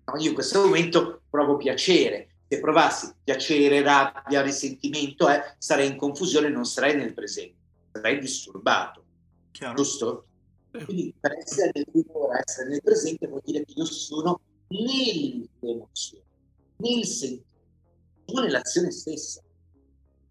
No? 0.06 0.18
Io 0.20 0.30
in 0.30 0.34
questo 0.36 0.62
momento 0.62 1.24
provo 1.30 1.58
piacere. 1.58 2.28
Se 2.48 2.60
provassi 2.60 3.12
piacere, 3.24 3.82
rabbia, 3.82 4.42
risentimento, 4.42 5.30
eh, 5.30 5.56
sarei 5.58 5.88
in 5.88 5.96
confusione, 5.96 6.50
non 6.50 6.66
sarei 6.66 6.96
nel 6.96 7.14
presente, 7.14 7.56
sarei 7.92 8.20
disturbato. 8.20 9.04
Chiaro. 9.52 9.76
Giusto? 9.76 10.26
Quindi 10.70 11.14
per 11.20 11.34
essere 11.38 11.72
nel 11.74 11.86
essere 12.46 12.70
nel 12.70 12.82
presente 12.82 13.28
vuol 13.28 13.42
dire 13.44 13.66
che 13.66 13.74
io 13.76 13.86
sono 13.86 14.40
nelle 14.72 15.48
emozioni, 15.60 16.24
nel 16.78 17.06
sentire, 17.06 17.44
nell'azione 18.34 18.92
stessa. 18.92 19.42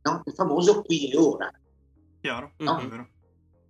No? 0.02 0.22
Il 0.24 0.32
famoso 0.32 0.82
qui 0.82 1.10
e 1.10 1.16
ora. 1.16 1.52
Chiaro, 2.20 2.52
no? 2.58 2.80
Mm-hmm. 2.80 3.02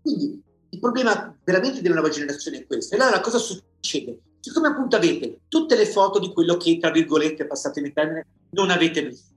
Quindi 0.03 0.43
il 0.71 0.79
problema 0.79 1.37
veramente 1.45 1.83
della 1.83 1.95
nuova 1.95 2.09
generazione 2.09 2.59
è 2.59 2.67
questo. 2.67 2.95
E 2.95 2.99
allora 2.99 3.21
cosa 3.21 3.39
succede? 3.39 4.21
Siccome 4.41 4.69
appunto 4.69 4.97
avete 4.97 5.41
tutte 5.49 5.77
le 5.77 5.87
foto 5.87 6.19
di 6.19 6.33
quello 6.33 6.57
che, 6.57 6.79
tra 6.79 6.91
virgolette, 6.91 7.47
passate 7.47 7.81
in 7.81 7.93
termine, 7.93 8.27
non 8.51 8.71
avete 8.71 9.05
visto, 9.05 9.35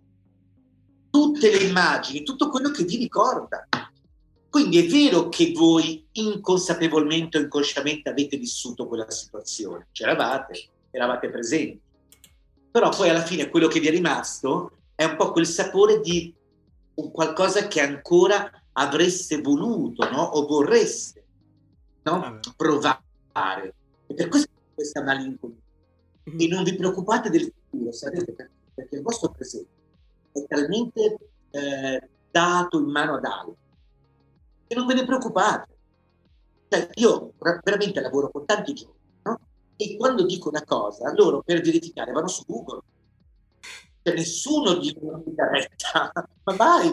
tutte 1.10 1.52
le 1.52 1.64
immagini, 1.66 2.24
tutto 2.24 2.50
quello 2.50 2.72
che 2.72 2.84
vi 2.84 2.98
ricorda. 2.98 3.68
Quindi 4.50 4.78
è 4.78 4.88
vero 4.88 5.30
che 5.30 5.52
voi 5.52 6.08
inconsapevolmente 6.12 7.38
o 7.38 7.42
inconsciamente 7.42 8.10
avete 8.10 8.38
vissuto 8.38 8.88
quella 8.88 9.10
situazione, 9.10 9.88
c'eravate, 9.92 10.70
eravate 10.96 11.30
presenti, 11.30 11.82
però 12.72 12.90
poi 12.90 13.10
alla 13.10 13.24
fine 13.24 13.50
quello 13.50 13.68
che 13.68 13.80
vi 13.80 13.88
è 13.88 13.92
rimasto 13.92 14.78
è 14.96 15.04
un 15.04 15.16
po' 15.16 15.32
quel 15.32 15.48
sapore 15.48 16.00
di 16.00 16.34
un 16.96 17.12
qualcosa 17.12 17.68
che 17.68 17.82
ancora 17.82 18.50
avreste 18.74 19.42
voluto 19.42 20.10
no? 20.10 20.22
o 20.22 20.46
vorreste 20.46 21.24
no? 22.04 22.24
Ah, 22.24 22.40
provare. 22.56 23.74
E 24.08 24.14
per 24.14 24.28
questo 24.28 24.50
questa 24.74 25.04
malinconia. 25.04 25.58
Mm-hmm. 26.30 26.40
E 26.40 26.48
non 26.48 26.64
vi 26.64 26.76
preoccupate 26.76 27.30
del 27.30 27.52
futuro, 27.70 27.92
sapete 27.92 28.34
perché? 28.34 28.52
Perché 28.74 28.96
il 28.96 29.02
vostro 29.02 29.32
presente 29.32 29.70
è 30.32 30.46
talmente 30.48 31.18
eh, 31.52 32.10
dato 32.32 32.80
in 32.80 32.90
mano 32.90 33.16
ad 33.16 33.26
altri 33.26 33.56
che 34.68 34.76
non 34.76 34.88
ve 34.88 34.94
ne 34.96 35.06
preoccupate. 35.06 35.72
Cioè, 36.70 36.90
io 36.96 37.34
veramente 37.64 38.02
lavoro 38.02 38.32
con 38.32 38.46
tanti 38.46 38.74
giovani? 38.74 39.00
E 39.76 39.98
quando 39.98 40.26
dico 40.26 40.50
una 40.50 40.64
cosa, 40.64 41.14
loro 41.14 41.42
per 41.42 41.62
verificare 41.62 42.12
vanno 42.12 42.28
su 42.28 42.44
Google. 42.46 42.82
Cioè, 44.04 44.14
nessuno 44.16 44.80
mi 44.80 44.94
dà 45.34 45.50
retta. 45.50 46.12
Ma 46.44 46.56
vai! 46.56 46.90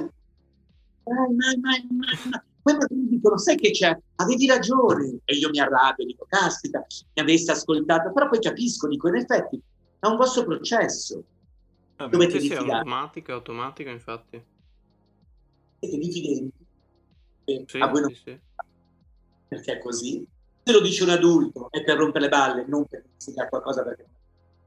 Mai, 1.02 1.34
mai, 1.34 1.56
mai, 1.60 1.86
mai 1.90 2.42
poi 2.62 2.76
mi 2.90 3.08
dicono, 3.08 3.38
sai 3.38 3.56
che 3.56 3.70
c'è? 3.70 3.96
Avevi 4.16 4.46
ragione. 4.46 5.20
E 5.24 5.36
io 5.36 5.48
mi 5.50 5.58
arrabbio, 5.58 6.04
dico, 6.04 6.26
caspita, 6.28 6.84
mi 7.14 7.22
avessi 7.22 7.50
ascoltato. 7.50 8.12
Però 8.12 8.28
poi 8.28 8.40
capisco, 8.40 8.86
dico, 8.88 9.08
in 9.08 9.16
effetti, 9.16 9.60
è 9.98 10.06
un 10.06 10.16
vostro 10.16 10.44
processo. 10.44 11.24
Vabbè, 11.96 12.10
Dovete 12.10 12.40
sì, 12.40 12.52
è 12.52 12.56
automatico, 12.56 13.32
automatico, 13.32 13.90
infatti. 13.90 14.42
Siete 15.80 15.98
diffidenti. 15.98 16.66
Sì, 17.44 17.64
sì, 17.66 18.14
sì. 18.24 18.40
Perché 19.48 19.72
è 19.72 19.78
così. 19.80 20.26
Se 20.70 20.76
lo 20.76 20.82
dice 20.82 21.02
un 21.02 21.10
adulto 21.10 21.68
è 21.72 21.82
per 21.82 21.96
rompere 21.96 22.26
le 22.26 22.30
balle, 22.30 22.64
non 22.68 22.86
per 22.86 23.02
insegnare 23.12 23.48
qualcosa 23.48 23.82
perché, 23.82 24.06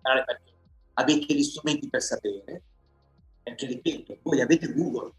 perché 0.01 0.53
avete 0.95 1.33
gli 1.33 1.43
strumenti 1.43 1.87
per 1.87 2.01
sapere. 2.01 2.61
Perché, 3.41 3.67
ripeto, 3.67 4.17
voi 4.23 4.41
avete 4.41 4.73
Google 4.73 5.13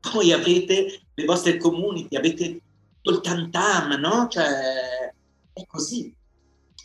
poi 0.00 0.32
avete 0.32 1.02
le 1.12 1.24
vostre 1.26 1.58
community, 1.58 2.16
avete 2.16 2.62
tutto 3.02 3.10
il 3.10 3.20
tantam, 3.20 4.00
no? 4.00 4.28
Cioè, 4.28 5.12
è 5.52 5.66
così. 5.66 6.14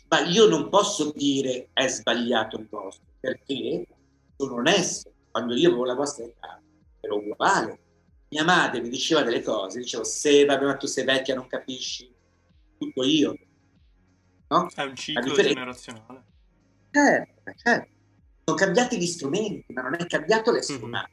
Ma 0.08 0.20
io 0.26 0.46
non 0.46 0.68
posso 0.68 1.10
dire 1.14 1.70
è 1.72 1.86
sbagliato 1.86 2.58
il 2.58 2.68
vostro, 2.68 3.06
perché 3.20 3.86
sono 4.36 4.56
onesto. 4.56 5.12
Quando 5.30 5.54
io 5.54 5.68
avevo 5.68 5.86
la 5.86 5.94
vostra 5.94 6.24
età, 6.24 6.60
ero 7.00 7.16
uguale. 7.16 7.78
Mia 8.28 8.44
madre 8.44 8.82
mi 8.82 8.90
diceva 8.90 9.22
delle 9.22 9.42
cose, 9.42 9.78
dicevo, 9.78 10.04
se 10.04 10.44
vabbè, 10.44 10.64
ma 10.66 10.76
tu 10.76 10.86
sei 10.86 11.04
vecchia, 11.04 11.34
non 11.34 11.46
capisci, 11.46 12.13
tutto 12.84 13.04
io. 13.04 13.36
No? 14.48 14.68
È 14.74 14.82
un 14.82 14.94
ciclo 14.94 15.34
generazionale. 15.34 16.24
Certo, 16.90 17.52
certo. 17.56 17.92
Sono 18.44 18.56
cambiati 18.58 18.98
gli 18.98 19.06
strumenti, 19.06 19.72
ma 19.72 19.82
non 19.82 19.94
è 19.94 20.06
cambiato 20.06 20.52
l'essere 20.52 20.78
mm-hmm. 20.78 20.88
umano. 20.88 21.08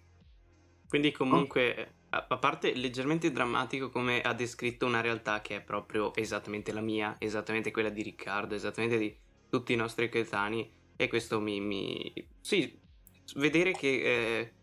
Quindi 0.88 1.12
comunque, 1.12 1.94
a 2.10 2.38
parte 2.38 2.76
leggermente 2.76 3.32
drammatico 3.32 3.90
come 3.90 4.22
ha 4.22 4.34
descritto 4.34 4.86
una 4.86 5.00
realtà 5.00 5.42
che 5.42 5.56
è 5.56 5.62
proprio 5.62 6.14
esattamente 6.14 6.74
la 6.74 6.82
mia, 6.82 7.16
esattamente 7.18 7.72
quella 7.72 7.90
di 7.90 8.04
Riccardo, 8.04 8.56
esattamente 8.56 8.98
di 8.98 9.18
tutti 9.50 9.72
i 9.72 9.78
nostri 9.78 10.10
coetanei, 10.10 10.70
e 10.98 11.08
questo 11.08 11.40
mi... 11.40 11.62
mi... 11.62 12.14
Sì, 12.42 12.78
vedere 13.36 13.72
che 13.72 13.88
eh, 13.88 14.54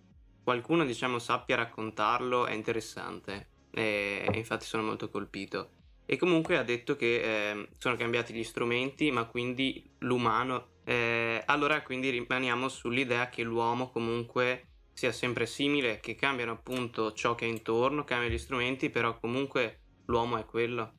qualcuno, 0.45 0.85
diciamo, 0.85 1.19
sappia 1.19 1.57
raccontarlo 1.57 2.45
è 2.47 2.53
interessante, 2.53 3.49
e, 3.71 4.29
infatti 4.35 4.67
sono 4.67 4.83
molto 4.83 5.09
colpito. 5.09 5.71
E 6.11 6.17
comunque 6.17 6.57
ha 6.57 6.63
detto 6.63 6.97
che 6.97 7.21
eh, 7.21 7.69
sono 7.77 7.97
cambiati 7.97 8.33
gli 8.33 8.43
strumenti, 8.43 9.11
ma 9.11 9.27
quindi 9.27 9.95
l'umano... 9.99 10.77
Eh, 10.85 11.43
allora 11.45 11.83
quindi 11.83 12.09
rimaniamo 12.09 12.71
sull'idea 12.71 13.29
che 13.29 13.43
l'uomo 13.43 13.91
comunque 13.91 14.69
sia 14.95 15.13
sempre 15.13 15.45
simile, 15.45 16.01
che 16.01 16.15
cambiano 16.15 16.53
appunto 16.53 17.13
ciò 17.13 17.35
che 17.35 17.45
è 17.45 17.49
intorno, 17.49 18.05
cambiano 18.05 18.33
gli 18.33 18.39
strumenti, 18.39 18.89
però 18.89 19.21
comunque 19.21 19.81
l'uomo 20.07 20.39
è 20.39 20.47
quello. 20.47 20.95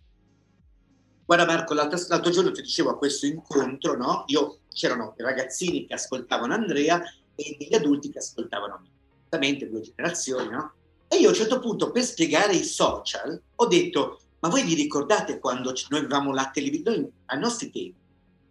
Guarda 1.25 1.46
Marco, 1.48 1.74
l'altro, 1.74 2.00
l'altro 2.08 2.32
giorno 2.32 2.51
ti 2.51 2.62
dicevo 2.62 2.92
a 2.92 2.98
questo 3.00 3.25
incontro, 3.25 3.98
no? 3.98 4.25
Io 4.28 4.60
c'erano 4.72 5.16
i 5.18 5.24
ragazzini 5.24 5.88
che 5.88 5.96
ascoltavano 5.96 6.54
Andrea 6.54 7.01
e 7.34 7.56
degli 7.58 7.74
adulti 7.74 8.12
che 8.12 8.20
ascoltavano 8.20 8.80
me. 8.84 8.89
Esattamente 9.22 9.68
due 9.68 9.82
generazioni, 9.82 10.50
no? 10.50 10.72
E 11.08 11.18
io 11.18 11.30
a 11.30 11.32
un 11.32 11.36
certo 11.36 11.58
punto 11.58 11.89
per 11.89 12.04
spiegare 12.04 12.54
i 12.54 12.63
social 12.63 13.42
ho 13.56 13.66
detto, 13.66 14.22
ma 14.39 14.50
voi 14.50 14.63
vi 14.63 14.74
ricordate 14.74 15.39
quando 15.39 15.74
noi 15.89 16.00
avevamo 16.00 16.34
la 16.34 16.50
televisione, 16.51 17.10
ai 17.25 17.39
nostri 17.39 17.69
tempi, 17.69 17.96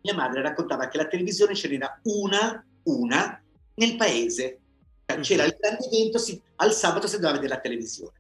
mia 0.03 0.15
madre 0.15 0.43
raccontava 0.43 0.89
che 0.89 0.97
la 0.97 1.07
televisione 1.07 1.55
ce 1.55 1.69
n'era 1.69 1.99
una, 2.05 2.65
una 2.85 3.43
nel 3.75 3.97
paese 3.97 4.61
c'era 5.21 5.45
il 5.45 5.57
grande 5.59 5.87
evento, 5.87 6.19
si, 6.19 6.41
al 6.57 6.73
sabato 6.73 7.07
si 7.07 7.15
andava 7.15 7.35
a 7.35 7.37
vedere 7.37 7.55
la 7.55 7.61
televisione. 7.61 8.13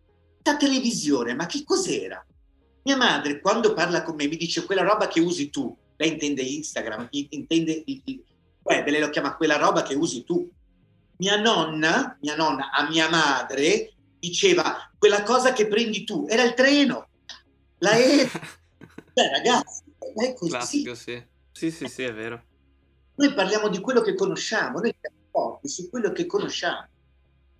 La 0.42 0.56
televisione, 0.56 1.34
ma 1.34 1.46
che 1.46 1.62
cos'era? 1.64 2.24
Mia 2.84 2.96
madre, 2.96 3.40
quando 3.40 3.74
parla 3.74 4.02
con 4.02 4.14
me, 4.14 4.26
mi 4.26 4.36
dice 4.36 4.64
quella 4.64 4.82
roba 4.82 5.08
che 5.08 5.20
usi 5.20 5.50
tu. 5.50 5.76
Lei 5.96 6.12
intende 6.12 6.42
Instagram, 6.42 7.08
intende 7.10 7.82
il 7.84 8.22
web, 8.62 8.86
lei 8.86 9.00
lo 9.00 9.10
chiama 9.10 9.36
quella 9.36 9.58
roba 9.58 9.82
che 9.82 9.94
usi 9.94 10.24
tu. 10.24 10.48
Mia 11.18 11.38
nonna, 11.38 12.16
mia 12.20 12.36
nonna 12.36 12.70
a 12.70 12.88
mia 12.88 13.10
madre 13.10 13.92
diceva 14.18 14.90
quella 14.96 15.22
cosa 15.22 15.52
che 15.52 15.66
prendi 15.66 16.04
tu, 16.04 16.26
era 16.28 16.42
il 16.44 16.54
treno, 16.54 17.07
l'aereo. 17.78 18.28
Beh, 19.14 19.30
ragazzi, 19.30 19.82
è 20.14 20.34
così. 20.34 20.50
Classico, 20.50 20.94
sì. 20.94 21.22
Sì, 21.52 21.70
sì, 21.70 21.86
sì, 21.86 22.02
è 22.04 22.14
vero. 22.14 22.42
Noi 23.16 23.34
parliamo 23.34 23.68
di 23.68 23.80
quello 23.80 24.00
che 24.00 24.14
conosciamo, 24.14 24.78
noi 24.78 24.94
siamo 25.00 25.16
forti 25.30 25.68
su 25.68 25.90
quello 25.90 26.12
che 26.12 26.26
conosciamo. 26.26 26.86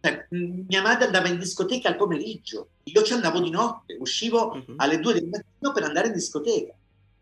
Cioè, 0.01 0.27
mia 0.31 0.83
madre 0.83 1.07
andava 1.07 1.27
in 1.27 1.39
discoteca 1.39 1.89
al 1.89 1.97
pomeriggio, 1.97 2.69
io 2.85 3.03
ci 3.03 3.13
andavo 3.13 3.41
di 3.41 3.51
notte, 3.51 3.97
uscivo 3.99 4.53
uh-huh. 4.53 4.75
alle 4.77 5.01
due 5.01 5.15
del 5.15 5.27
mattino 5.27 5.73
per 5.73 5.83
andare 5.83 6.07
in 6.07 6.13
discoteca. 6.13 6.73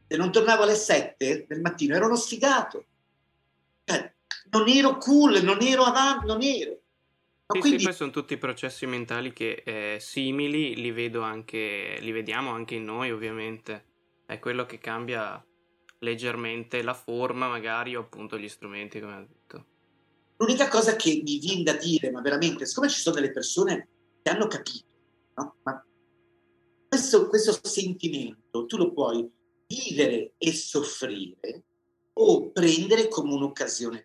Se 0.07 0.17
non 0.17 0.31
tornavo 0.31 0.65
alle 0.65 0.75
sette 0.75 1.47
del 1.49 1.61
mattino 1.63 1.95
ero 1.95 2.07
uno 2.07 2.17
sfigato. 2.17 2.85
Cioè, 3.85 4.13
non 4.51 4.69
ero 4.69 4.99
cool, 4.99 5.43
non 5.43 5.63
ero 5.63 5.85
avanti, 5.85 6.27
non 6.27 6.43
ero. 6.43 6.79
No, 7.49 7.55
sì, 7.55 7.61
quindi... 7.61 7.79
sì, 7.79 7.85
poi 7.85 7.95
sono 7.95 8.11
tutti 8.11 8.37
processi 8.39 8.87
mentali 8.87 9.33
che 9.33 9.63
eh, 9.65 9.99
simili, 10.01 10.75
li 10.75 10.91
vedo 10.91 11.21
anche, 11.21 11.97
li 12.01 12.11
vediamo 12.11 12.51
anche 12.51 12.75
in 12.75 12.85
noi 12.85 13.13
ovviamente. 13.13 13.85
È 14.27 14.41
quello 14.41 14.67
che 14.67 14.79
cambia 14.79 15.45
leggermente 16.01 16.83
la 16.83 16.95
forma 16.95 17.49
magari 17.49 17.95
o 17.95 18.01
appunto 18.01 18.37
gli 18.37 18.49
strumenti 18.49 18.99
come 18.99 19.15
ho 19.15 19.21
detto. 19.21 19.67
L'unica 20.39 20.69
cosa 20.69 20.97
che 20.97 21.23
mi 21.25 21.39
viene 21.39 21.63
da 21.63 21.75
dire, 21.75 22.11
ma 22.11 22.21
veramente, 22.21 22.67
siccome 22.67 22.89
ci 22.89 23.01
sono 23.01 23.15
delle 23.15 23.31
persone 23.31 23.89
che 24.21 24.31
hanno 24.31 24.49
capito, 24.49 24.87
no? 25.37 25.57
ma 25.63 25.87
questo, 26.89 27.29
questo 27.29 27.59
sentimento 27.63 28.67
tu 28.67 28.77
lo 28.77 28.93
puoi 28.93 29.31
vivere 29.69 30.35
e 30.37 30.53
soffrire 30.53 31.63
o 32.15 32.51
prendere 32.51 33.07
come 33.07 33.35
un'occasione. 33.35 34.05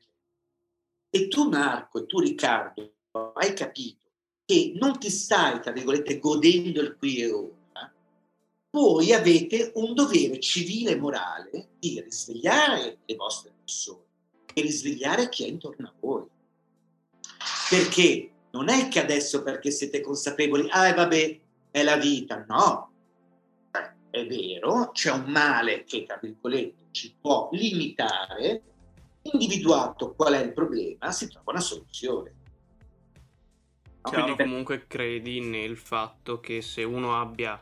E 1.10 1.28
tu 1.28 1.50
Marco 1.50 2.00
e 2.00 2.06
tu 2.06 2.20
Riccardo 2.20 2.94
hai 3.12 3.54
capito 3.54 4.06
che 4.46 4.74
non 4.76 4.98
ti 5.00 5.10
stai, 5.10 5.62
tra 5.62 5.72
virgolette, 5.72 6.20
godendo 6.20 6.82
il 6.82 6.96
qui 6.98 7.18
e 7.18 7.32
ora, 7.32 7.94
voi 8.72 9.12
avete 9.12 9.72
un 9.76 9.94
dovere 9.94 10.40
civile 10.40 10.92
e 10.92 10.96
morale 10.96 11.70
di 11.80 12.02
risvegliare 12.02 13.00
le 13.06 13.16
vostre 13.16 13.52
persone 13.58 14.04
e 14.54 14.62
risvegliare 14.62 15.30
chi 15.30 15.44
è 15.44 15.48
intorno 15.48 15.88
a 15.88 15.94
voi. 16.00 16.26
Perché 17.70 18.32
non 18.52 18.70
è 18.70 18.88
che 18.88 19.02
adesso 19.02 19.44
perché 19.44 19.72
siete 19.72 20.02
consapevoli, 20.02 20.68
ah 20.70 20.94
vabbè, 20.94 21.40
è 21.72 21.84
la 21.84 21.98
vita, 21.98 22.46
no. 22.48 22.90
È 24.10 24.26
vero, 24.26 24.92
c'è 24.92 25.12
un 25.12 25.24
male 25.28 25.86
che, 25.86 26.04
tra 26.04 26.20
virgolette, 26.22 26.88
ci 26.92 27.16
può 27.20 27.48
limitare, 27.54 28.62
individuato 29.22 30.14
qual 30.16 30.34
è 30.34 30.44
il 30.44 30.52
problema, 30.52 31.12
si 31.12 31.30
trova 31.30 31.52
una 31.52 31.62
soluzione. 31.62 32.40
Chiaro, 34.04 34.36
per... 34.36 34.46
comunque 34.46 34.88
credi 34.88 35.42
nel 35.42 35.78
fatto 35.78 36.40
che 36.40 36.62
se 36.62 36.84
uno 36.84 37.20
abbia 37.20 37.62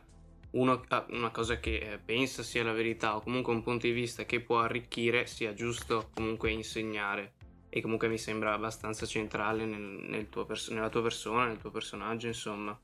uno, 0.52 0.82
una 1.10 1.30
cosa 1.30 1.60
che 1.60 1.76
eh, 1.76 1.98
pensa 1.98 2.42
sia 2.42 2.64
la 2.64 2.72
verità 2.72 3.16
o 3.16 3.20
comunque 3.20 3.52
un 3.52 3.62
punto 3.62 3.86
di 3.86 3.92
vista 3.92 4.24
che 4.24 4.40
può 4.40 4.60
arricchire, 4.60 5.26
sia 5.26 5.54
giusto 5.54 6.10
comunque 6.14 6.50
insegnare. 6.50 7.34
E 7.68 7.80
comunque 7.80 8.08
mi 8.08 8.18
sembra 8.18 8.52
abbastanza 8.52 9.06
centrale 9.06 9.64
nel, 9.64 9.80
nel 9.80 10.28
tuo 10.28 10.44
pers- 10.44 10.70
nella 10.70 10.88
tua 10.88 11.02
persona, 11.02 11.46
nel 11.46 11.58
tuo 11.58 11.70
personaggio, 11.70 12.26
insomma. 12.26 12.76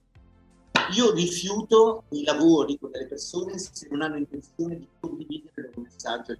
Io 0.94 1.12
rifiuto 1.12 2.04
i 2.10 2.22
lavori 2.22 2.78
con 2.78 2.92
delle 2.92 3.06
persone 3.06 3.58
se 3.58 3.88
non 3.90 4.02
hanno 4.02 4.18
intenzione 4.18 4.78
di 4.78 4.86
condividere 5.00 5.72
il 5.74 5.82
messaggio. 5.82 6.36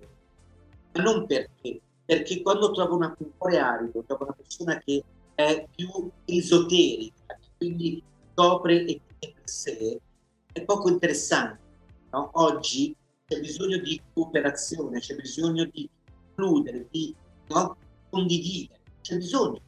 Ma 0.93 1.03
non 1.03 1.27
perché, 1.27 1.81
perché 2.05 2.43
quando 2.43 2.71
trovo 2.71 2.95
una, 2.95 3.13
un 3.19 3.31
cuore 3.37 3.59
arido, 3.59 4.05
trovo 4.07 4.25
una 4.25 4.35
persona 4.35 4.79
che 4.79 5.03
è 5.37 5.69
più 5.73 6.11
esoterica, 6.25 7.39
quindi 7.59 8.03
scopre 8.33 8.85
e 8.85 9.01
per 9.19 9.33
sé, 9.45 10.01
è 10.51 10.63
poco 10.63 10.89
interessante. 10.89 11.63
No? 12.11 12.31
Oggi 12.33 12.97
c'è 13.27 13.39
bisogno 13.41 13.77
di 13.79 14.01
cooperazione, 14.15 14.99
c'è 14.99 15.15
bisogno 15.15 15.65
di 15.67 15.89
includere, 16.29 16.87
di 16.91 17.15
no? 17.49 17.77
condividere, 18.09 18.81
c'è 19.03 19.17
bisogno. 19.17 19.61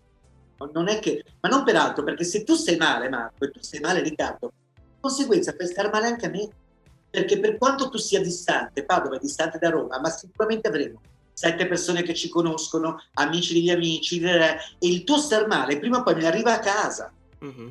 Non 0.72 0.88
è 0.88 0.98
che, 0.98 1.22
ma 1.40 1.50
non 1.50 1.64
per 1.64 1.76
altro, 1.76 2.02
perché 2.02 2.24
se 2.24 2.42
tu 2.42 2.54
sei 2.54 2.76
male, 2.76 3.08
Marco, 3.08 3.44
e 3.44 3.50
tu 3.50 3.60
sei 3.62 3.80
male, 3.80 4.02
Riccardo, 4.02 4.52
di 4.74 4.96
conseguenza 4.98 5.52
puoi 5.52 5.68
stare 5.68 5.90
male 5.90 6.06
anche 6.06 6.26
a 6.26 6.30
me. 6.30 6.48
Perché 7.10 7.38
per 7.38 7.56
quanto 7.58 7.88
tu 7.88 7.96
sia 7.96 8.20
distante, 8.20 8.84
Padova 8.84 9.16
è 9.16 9.18
distante 9.20 9.58
da 9.58 9.70
Roma, 9.70 10.00
ma 10.00 10.10
sicuramente 10.10 10.68
avremo 10.68 11.00
sette 11.38 11.68
persone 11.68 12.02
che 12.02 12.14
ci 12.14 12.28
conoscono, 12.28 13.00
amici 13.12 13.54
degli 13.54 13.70
amici, 13.70 14.20
e 14.20 14.58
il 14.80 15.04
tuo 15.04 15.18
star 15.18 15.46
male 15.46 15.78
prima 15.78 15.98
o 15.98 16.02
poi 16.02 16.16
mi 16.16 16.24
arriva 16.24 16.54
a 16.54 16.58
casa. 16.58 17.12
Mm-hmm. 17.44 17.68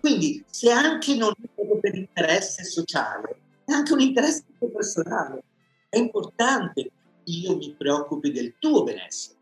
Quindi 0.00 0.42
se 0.48 0.70
anche 0.70 1.14
non 1.14 1.32
è 1.32 1.46
proprio 1.54 1.80
per 1.80 1.94
interesse 1.96 2.64
sociale, 2.64 3.40
è 3.66 3.72
anche 3.72 3.92
un 3.92 4.00
interesse 4.00 4.44
personale. 4.58 5.42
È 5.90 5.98
importante 5.98 6.82
che 6.82 6.90
io 7.24 7.58
mi 7.58 7.74
preoccupi 7.76 8.32
del 8.32 8.54
tuo 8.58 8.84
benessere, 8.84 9.36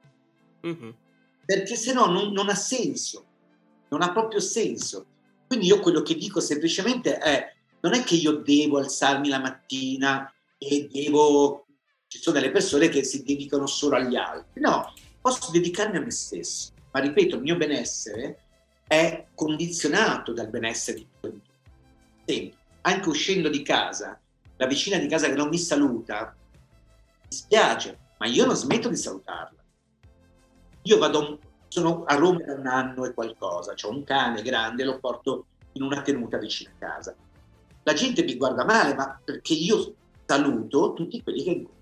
mm-hmm. 0.67 0.91
perché 1.45 1.77
se 1.77 1.93
no 1.93 2.07
non, 2.07 2.33
non 2.33 2.49
ha 2.49 2.57
senso, 2.57 3.25
non 3.91 4.03
ha 4.03 4.11
proprio 4.11 4.41
senso. 4.41 5.07
Quindi 5.47 5.67
io 5.67 5.79
quello 5.79 6.03
che 6.03 6.17
dico 6.17 6.41
semplicemente 6.41 7.17
è, 7.17 7.55
non 7.79 7.95
è 7.95 8.03
che 8.03 8.17
io 8.17 8.33
devo 8.39 8.79
alzarmi 8.79 9.29
la 9.29 9.39
mattina 9.39 10.35
e 10.59 10.89
devo... 10.91 11.67
Ci 12.13 12.21
sono 12.21 12.39
delle 12.39 12.53
persone 12.53 12.91
che 12.91 13.05
si 13.05 13.23
dedicano 13.23 13.67
solo 13.67 13.97
agli 13.97 14.17
altri. 14.17 14.61
No, 14.61 14.93
posso 15.19 15.51
dedicarmi 15.51 15.97
a 15.97 16.01
me 16.03 16.11
stesso. 16.11 16.73
Ma 16.91 17.01
ripeto, 17.01 17.37
il 17.37 17.41
mio 17.41 17.57
benessere 17.57 18.39
è 18.87 19.29
condizionato 19.35 20.35
dal 20.35 20.51
benessere 20.51 20.99
di 20.99 21.07
tutti. 21.19 21.51
Sì, 22.27 22.55
anche 22.83 23.09
uscendo 23.09 23.49
di 23.49 23.63
casa, 23.63 24.21
la 24.59 24.67
vicina 24.67 24.99
di 24.99 25.07
casa 25.07 25.27
che 25.27 25.35
non 25.35 25.49
mi 25.49 25.57
saluta, 25.57 26.37
mi 27.23 27.35
spiace, 27.35 27.99
ma 28.19 28.27
io 28.27 28.45
non 28.45 28.57
smetto 28.57 28.91
di 28.91 28.97
salutarla. 28.97 29.65
Io 30.83 30.99
vado, 30.99 31.39
sono 31.69 32.05
a 32.05 32.15
Roma 32.15 32.45
da 32.45 32.53
un 32.53 32.67
anno 32.67 33.07
e 33.07 33.15
qualcosa, 33.15 33.73
ho 33.81 33.89
un 33.89 34.05
cane 34.05 34.43
grande, 34.43 34.85
lo 34.85 34.99
porto 34.99 35.47
in 35.73 35.83
una 35.83 36.03
tenuta 36.03 36.37
vicino 36.37 36.73
a 36.75 36.79
casa. 36.79 37.17
La 37.85 37.95
gente 37.95 38.23
mi 38.23 38.37
guarda 38.37 38.67
male, 38.67 38.93
ma 38.93 39.19
perché 39.25 39.55
io 39.55 39.95
saluto 40.27 40.93
tutti 40.93 41.23
quelli 41.23 41.43
che 41.43 41.51
incontro. 41.51 41.81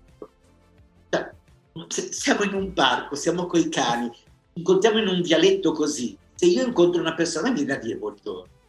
Siamo 1.87 2.43
in 2.43 2.53
un 2.53 2.73
parco, 2.73 3.15
siamo 3.15 3.45
coi 3.45 3.69
cani, 3.69 4.11
incontriamo 4.53 4.99
in 4.99 5.07
un 5.07 5.21
vialetto 5.21 5.71
così, 5.71 6.17
se 6.35 6.45
io 6.45 6.65
incontro 6.65 6.99
una 6.99 7.13
persona 7.13 7.49
mi 7.49 7.55
viene 7.55 7.75
a 7.75 7.79
dire 7.79 7.97
buongiorno. 7.97 8.59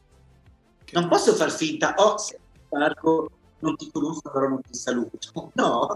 Non 0.93 1.09
posso 1.09 1.35
far 1.35 1.51
finta, 1.51 1.95
oh, 1.97 2.19
sei 2.19 2.38
al 2.38 2.69
parco, 2.69 3.31
non 3.61 3.77
ti 3.77 3.91
conosco, 3.91 4.31
però 4.31 4.49
non 4.49 4.61
ti 4.61 4.75
saluto. 4.75 5.19
No, 5.55 5.95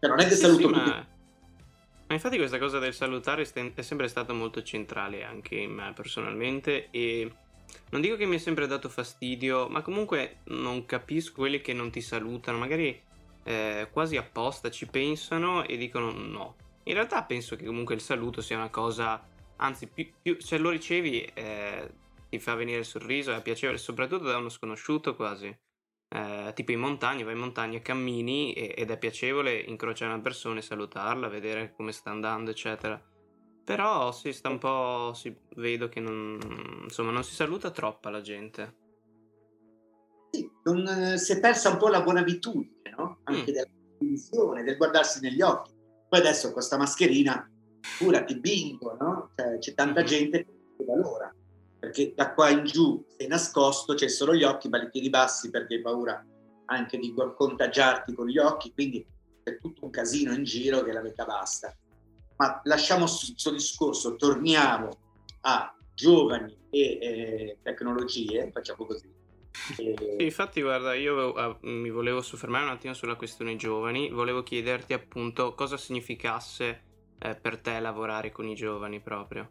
cioè, 0.00 0.08
non 0.08 0.20
è 0.20 0.24
che 0.26 0.34
sì, 0.34 0.42
saluto 0.42 0.68
sì, 0.68 0.74
ma... 0.74 1.06
ma... 2.06 2.14
infatti 2.14 2.36
questa 2.36 2.58
cosa 2.58 2.78
del 2.78 2.94
salutare 2.94 3.42
è 3.42 3.82
sempre 3.82 4.08
stata 4.08 4.32
molto 4.32 4.62
centrale 4.62 5.24
anche 5.24 5.56
in 5.56 5.72
me 5.72 5.92
personalmente 5.92 6.88
e 6.90 7.32
non 7.90 8.00
dico 8.00 8.16
che 8.16 8.26
mi 8.26 8.36
è 8.36 8.38
sempre 8.38 8.66
dato 8.66 8.88
fastidio, 8.88 9.68
ma 9.68 9.82
comunque 9.82 10.38
non 10.44 10.86
capisco 10.86 11.34
quelli 11.34 11.60
che 11.60 11.72
non 11.72 11.90
ti 11.90 12.00
salutano, 12.00 12.58
magari 12.58 13.02
eh, 13.48 13.88
quasi 13.90 14.18
apposta 14.18 14.70
ci 14.70 14.86
pensano 14.86 15.66
e 15.66 15.78
dicono 15.78 16.10
no. 16.12 16.56
In 16.84 16.92
realtà 16.92 17.24
penso 17.24 17.56
che 17.56 17.64
comunque 17.64 17.94
il 17.94 18.02
saluto 18.02 18.42
sia 18.42 18.58
una 18.58 18.68
cosa 18.68 19.26
anzi 19.56 19.86
più, 19.86 20.06
più, 20.20 20.36
se 20.38 20.58
lo 20.58 20.68
ricevi 20.68 21.22
eh, 21.22 21.90
ti 22.28 22.38
fa 22.38 22.54
venire 22.54 22.80
il 22.80 22.84
sorriso, 22.84 23.32
è 23.32 23.40
piacevole, 23.40 23.78
soprattutto 23.78 24.24
da 24.24 24.36
uno 24.36 24.50
sconosciuto 24.50 25.16
quasi. 25.16 25.46
Eh, 26.10 26.52
tipo 26.54 26.72
in 26.72 26.80
montagna, 26.80 27.24
vai 27.24 27.32
in 27.32 27.40
montagna, 27.40 27.80
cammini 27.80 28.52
e, 28.52 28.74
ed 28.76 28.90
è 28.90 28.98
piacevole 28.98 29.58
incrociare 29.58 30.12
una 30.12 30.22
persona 30.22 30.58
e 30.58 30.62
salutarla, 30.62 31.28
vedere 31.28 31.72
come 31.74 31.92
sta 31.92 32.10
andando, 32.10 32.50
eccetera. 32.50 33.02
Però 33.64 34.12
si 34.12 34.30
sta 34.32 34.50
un 34.50 34.58
po'. 34.58 35.12
Si, 35.14 35.34
vedo 35.56 35.88
che 35.88 36.00
non, 36.00 36.38
insomma, 36.82 37.12
non 37.12 37.24
si 37.24 37.34
saluta 37.34 37.70
troppo 37.70 38.10
la 38.10 38.20
gente. 38.20 38.86
Sì, 40.30 40.50
non, 40.64 40.86
eh, 40.86 41.18
si 41.18 41.32
è 41.32 41.40
persa 41.40 41.70
un 41.70 41.78
po' 41.78 41.88
la 41.88 42.02
buona 42.02 42.20
abitudine, 42.20 42.77
no? 42.98 43.20
Anche 43.24 43.50
mm. 43.50 43.54
della 43.54 43.68
visione, 43.98 44.62
del 44.62 44.76
guardarsi 44.76 45.20
negli 45.20 45.40
occhi. 45.40 45.72
Poi 46.08 46.20
adesso 46.20 46.44
con 46.44 46.54
questa 46.54 46.76
mascherina 46.76 47.48
figurati 47.80 48.38
bingo, 48.38 48.96
no? 48.98 49.30
Cioè, 49.34 49.58
c'è 49.58 49.74
tanta 49.74 50.00
mm-hmm. 50.00 50.08
gente 50.08 50.44
che 50.76 50.84
valora, 50.84 51.34
perché 51.78 52.12
da 52.14 52.32
qua 52.32 52.50
in 52.50 52.64
giù 52.64 53.04
sei 53.16 53.26
nascosto, 53.28 53.94
c'è 53.94 54.08
solo 54.08 54.34
gli 54.34 54.44
occhi, 54.44 54.68
ma 54.68 54.78
li 54.78 54.90
piedi 54.90 55.10
bassi 55.10 55.50
perché 55.50 55.76
hai 55.76 55.82
paura 55.82 56.24
anche 56.66 56.98
di 56.98 57.14
contagiarti 57.14 58.12
con 58.14 58.26
gli 58.26 58.38
occhi, 58.38 58.72
quindi 58.72 59.06
c'è 59.42 59.58
tutto 59.58 59.84
un 59.84 59.90
casino 59.90 60.32
in 60.34 60.44
giro 60.44 60.82
che 60.82 60.92
la 60.92 61.02
metà 61.02 61.24
basta. 61.24 61.74
Ma 62.36 62.60
lasciamo 62.64 63.04
questo 63.04 63.50
discorso, 63.50 64.16
torniamo 64.16 64.90
a 65.42 65.74
giovani 65.94 66.56
e 66.70 66.80
eh, 66.80 67.58
tecnologie, 67.62 68.50
facciamo 68.52 68.86
così. 68.86 69.17
E... 69.76 69.94
Sì, 70.18 70.24
infatti, 70.24 70.62
guarda, 70.62 70.94
io 70.94 71.32
uh, 71.32 71.56
mi 71.62 71.90
volevo 71.90 72.20
soffermare 72.20 72.64
un 72.64 72.70
attimo 72.70 72.94
sulla 72.94 73.16
questione 73.16 73.56
giovani, 73.56 74.10
volevo 74.10 74.42
chiederti 74.42 74.92
appunto 74.92 75.54
cosa 75.54 75.76
significasse 75.76 76.82
eh, 77.18 77.34
per 77.34 77.58
te 77.58 77.78
lavorare 77.80 78.30
con 78.30 78.46
i 78.46 78.54
giovani 78.54 79.00
proprio? 79.00 79.50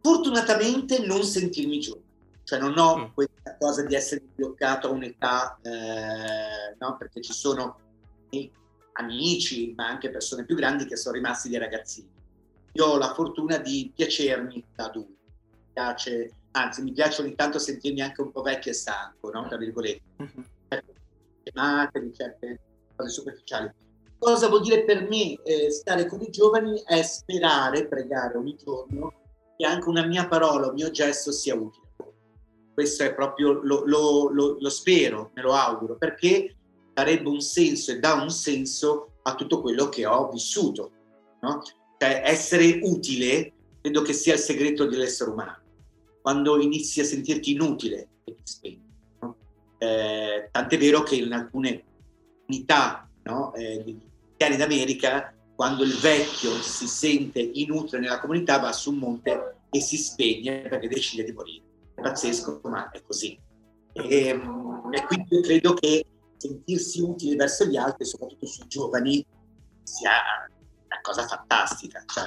Fortunatamente 0.00 1.04
non 1.06 1.22
sentirmi 1.22 1.78
giovane, 1.78 2.04
cioè 2.42 2.58
non 2.58 2.76
ho 2.76 2.98
mm. 2.98 3.04
questa 3.14 3.56
cosa 3.58 3.84
di 3.84 3.94
essere 3.94 4.22
bloccato 4.34 4.88
a 4.88 4.90
un'età, 4.90 5.58
eh, 5.62 6.76
no? 6.78 6.96
perché 6.96 7.20
ci 7.20 7.32
sono 7.32 7.78
amici, 8.94 9.72
ma 9.76 9.86
anche 9.86 10.10
persone 10.10 10.44
più 10.44 10.56
grandi 10.56 10.86
che 10.86 10.96
sono 10.96 11.14
rimasti 11.14 11.48
dei 11.48 11.58
ragazzini. 11.58 12.10
Io 12.72 12.86
ho 12.86 12.98
la 12.98 13.12
fortuna 13.14 13.58
di 13.58 13.92
piacermi 13.94 14.64
da 14.74 14.86
adulto, 14.86 15.22
piace, 15.72 16.30
anzi 16.52 16.82
mi 16.82 16.92
piace 16.92 17.22
ogni 17.22 17.34
tanto 17.34 17.58
sentirmi 17.58 18.00
anche 18.00 18.22
un 18.22 18.30
po' 18.30 18.42
vecchio 18.42 18.70
e 18.70 18.74
stanco, 18.74 19.30
no? 19.30 19.46
Tra 19.48 19.56
virgolette. 19.56 20.02
Mm-hmm. 20.22 20.80
Chiamate 21.42 22.00
di 22.00 22.14
certe 22.14 22.60
cose 22.94 23.10
superficiali. 23.10 23.70
Cosa 24.18 24.48
vuol 24.48 24.62
dire 24.62 24.84
per 24.84 25.08
me 25.08 25.34
eh, 25.42 25.70
stare 25.70 26.06
con 26.06 26.20
i 26.20 26.30
giovani? 26.30 26.80
È 26.84 27.02
sperare, 27.02 27.88
pregare 27.88 28.38
ogni 28.38 28.56
giorno 28.56 29.12
che 29.56 29.66
anche 29.66 29.88
una 29.88 30.06
mia 30.06 30.28
parola, 30.28 30.68
un 30.68 30.74
mio 30.74 30.90
gesto 30.90 31.32
sia 31.32 31.54
utile. 31.54 31.88
Questo 32.72 33.02
è 33.02 33.14
proprio, 33.14 33.52
lo, 33.52 33.82
lo, 33.84 34.28
lo, 34.28 34.56
lo 34.60 34.70
spero, 34.70 35.30
me 35.34 35.42
lo 35.42 35.52
auguro, 35.52 35.96
perché 35.96 36.56
darebbe 36.94 37.28
un 37.28 37.40
senso 37.40 37.90
e 37.90 37.98
dà 37.98 38.14
un 38.14 38.30
senso 38.30 39.14
a 39.22 39.34
tutto 39.34 39.60
quello 39.60 39.88
che 39.88 40.06
ho 40.06 40.28
vissuto. 40.30 40.92
No? 41.40 41.60
Cioè, 41.98 42.22
essere 42.24 42.78
utile 42.82 43.52
credo 43.80 44.02
che 44.02 44.12
sia 44.12 44.34
il 44.34 44.38
segreto 44.38 44.86
dell'essere 44.86 45.30
umano. 45.30 45.61
Quando 46.22 46.60
inizi 46.60 47.00
a 47.00 47.04
sentirti 47.04 47.52
inutile 47.52 48.08
e 48.24 48.34
ti 48.34 48.42
spegni. 48.44 48.88
No? 49.20 49.36
Eh, 49.78 50.48
tant'è 50.50 50.78
vero 50.78 51.02
che 51.02 51.16
in 51.16 51.32
alcune 51.32 51.84
unità 52.46 53.08
no, 53.24 53.52
eh, 53.54 53.82
di 53.84 53.98
piani 54.36 54.56
d'America, 54.56 55.34
quando 55.54 55.82
il 55.82 55.94
vecchio 55.94 56.52
si 56.60 56.86
sente 56.86 57.40
inutile 57.40 58.00
nella 58.00 58.20
comunità, 58.20 58.58
va 58.58 58.72
su 58.72 58.90
un 58.90 58.98
monte 58.98 59.56
e 59.70 59.80
si 59.80 59.96
spegne 59.96 60.62
perché 60.62 60.88
decide 60.88 61.24
di 61.24 61.32
morire. 61.32 61.64
È 61.94 62.00
pazzesco, 62.00 62.60
ma 62.64 62.90
è 62.90 63.02
così. 63.02 63.38
E, 63.92 64.02
e 64.02 65.06
quindi 65.06 65.42
credo 65.42 65.74
che 65.74 66.04
sentirsi 66.36 67.00
utile 67.00 67.36
verso 67.36 67.64
gli 67.64 67.76
altri, 67.76 68.04
soprattutto 68.04 68.46
sui 68.46 68.66
giovani, 68.66 69.24
sia 69.82 70.10
una 70.86 71.00
cosa 71.02 71.26
fantastica. 71.26 72.04
Cioè, 72.06 72.24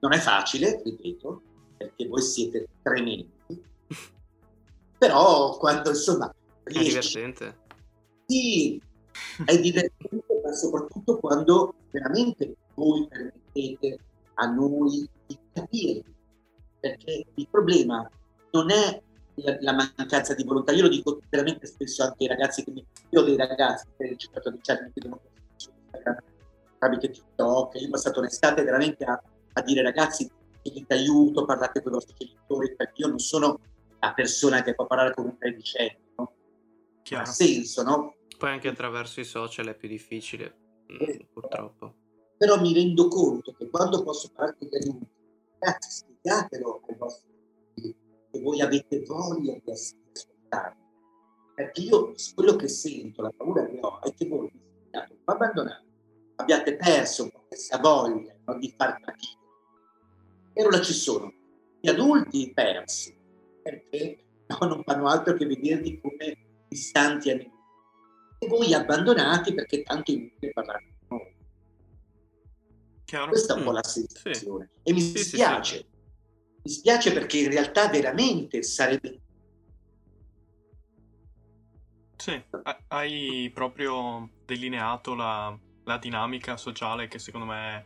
non 0.00 0.12
è 0.12 0.18
facile, 0.18 0.82
ripeto, 0.84 1.42
perché 1.76 2.06
voi 2.06 2.22
siete 2.22 2.66
tremendi, 2.82 3.30
però 4.98 5.56
quando 5.58 5.90
insomma... 5.90 6.32
Riesci, 6.64 6.88
è 6.88 7.00
divertente. 7.00 7.58
Sì, 8.26 8.80
è 9.44 9.60
divertente, 9.60 10.40
ma 10.42 10.52
soprattutto 10.52 11.18
quando 11.18 11.74
veramente 11.90 12.56
voi 12.74 13.06
permettete 13.06 13.98
a 14.34 14.46
noi 14.46 15.08
di 15.26 15.38
capire. 15.52 16.02
Perché 16.80 17.26
il 17.34 17.48
problema 17.50 18.08
non 18.52 18.70
è 18.70 19.02
la, 19.60 19.72
mancanza 19.72 20.34
di 20.34 20.44
volontà. 20.44 20.72
Io 20.72 20.82
lo 20.82 20.88
dico 20.88 21.20
veramente 21.28 21.66
spesso 21.66 22.02
anche 22.02 22.24
ai 22.24 22.28
ragazzi 22.28 22.64
che 22.64 22.70
mi... 22.70 22.84
Io 23.10 23.20
ho 23.20 23.24
dei 23.24 23.36
ragazzi 23.36 23.86
che 23.96 24.06
hanno 24.06 24.16
cercato 24.16 24.50
di 24.50 24.56
mi 24.56 24.92
chiedono 24.92 25.20
su 25.56 25.70
Instagram 25.70 26.16
tramite 26.84 27.10
TikTok. 27.10 27.80
Io 27.80 27.86
ho 27.86 27.90
passato 27.90 28.20
un'estate 28.20 28.62
veramente 28.62 29.04
a, 29.04 29.20
a 29.54 29.62
dire 29.62 29.82
ragazzi 29.82 30.30
chiedete 30.70 30.94
aiuto, 30.94 31.44
parlate 31.44 31.82
con 31.82 31.92
i 31.92 31.94
vostri 31.94 32.14
genitori, 32.18 32.74
perché 32.74 33.02
io 33.02 33.08
non 33.08 33.18
sono 33.18 33.60
la 34.00 34.12
persona 34.14 34.62
che 34.62 34.74
può 34.74 34.86
parlare 34.86 35.14
con 35.14 35.26
un 35.26 35.38
tredicenne, 35.38 35.98
no? 36.16 36.32
Ha 37.10 37.24
senso, 37.26 37.82
no? 37.82 38.16
Poi 38.38 38.50
anche 38.50 38.68
attraverso 38.68 39.20
i 39.20 39.24
social 39.24 39.66
è 39.66 39.74
più 39.74 39.88
difficile, 39.88 40.56
eh, 40.86 41.28
purtroppo. 41.32 41.94
Però 42.36 42.60
mi 42.60 42.72
rendo 42.72 43.08
conto 43.08 43.52
che 43.52 43.68
quando 43.68 44.02
posso 44.02 44.30
parlare 44.32 44.56
con 44.58 44.68
gli 44.68 44.76
adulti, 44.76 45.06
ragazzi, 45.58 45.90
spiegatelo 45.90 46.82
ai 46.88 46.96
vostri 46.96 47.32
figli 47.74 47.96
che 48.30 48.40
voi 48.40 48.60
avete 48.60 49.02
voglia 49.06 49.52
di 49.62 49.70
ascoltare. 49.70 50.76
Perché 51.54 51.80
io 51.82 52.14
quello 52.34 52.56
che 52.56 52.68
sento, 52.68 53.22
la 53.22 53.30
paura 53.36 53.64
che 53.66 53.78
ho, 53.80 54.00
è 54.00 54.12
che 54.12 54.26
voi 54.26 54.50
mi 54.52 54.90
abbandonati, 55.24 55.86
abbiate 56.36 56.76
perso 56.76 57.30
questa 57.46 57.78
voglia 57.78 58.34
no, 58.44 58.58
di 58.58 58.74
far 58.76 59.00
capire. 59.00 59.43
E 60.56 60.62
allora 60.62 60.80
ci 60.80 60.92
sono 60.92 61.32
gli 61.80 61.88
adulti 61.88 62.52
persi, 62.54 63.14
perché 63.62 64.24
no, 64.46 64.66
non 64.66 64.82
fanno 64.84 65.08
altro 65.08 65.34
che 65.34 65.46
vederli 65.46 66.00
come 66.00 66.36
distanti 66.68 67.30
a 67.30 67.34
nemici. 67.34 67.52
E 68.38 68.46
voi 68.46 68.72
abbandonati 68.72 69.52
perché 69.52 69.82
tanto 69.82 70.12
è 70.12 70.14
inutile 70.14 70.52
parlare 70.52 70.96
con 71.08 71.18
noi. 71.18 71.34
Chiaro. 73.04 73.28
Questa 73.28 73.54
è 73.54 73.58
un 73.58 73.64
po' 73.64 73.72
la 73.72 73.80
mm, 73.84 73.90
sensazione. 73.90 74.70
Sì. 74.72 74.80
E 74.82 74.92
mi 74.92 75.00
sì, 75.00 75.18
spiace. 75.18 75.76
Sì, 75.76 75.86
mi 76.62 76.70
spiace 76.70 77.12
perché 77.12 77.38
in 77.38 77.50
realtà 77.50 77.88
veramente 77.88 78.62
sarebbe... 78.62 79.20
Sì, 82.16 82.42
hai 82.88 83.50
proprio 83.52 84.30
delineato 84.46 85.14
la, 85.14 85.58
la 85.84 85.98
dinamica 85.98 86.56
sociale 86.56 87.08
che 87.08 87.18
secondo 87.18 87.46
me 87.46 87.76
è 87.76 87.84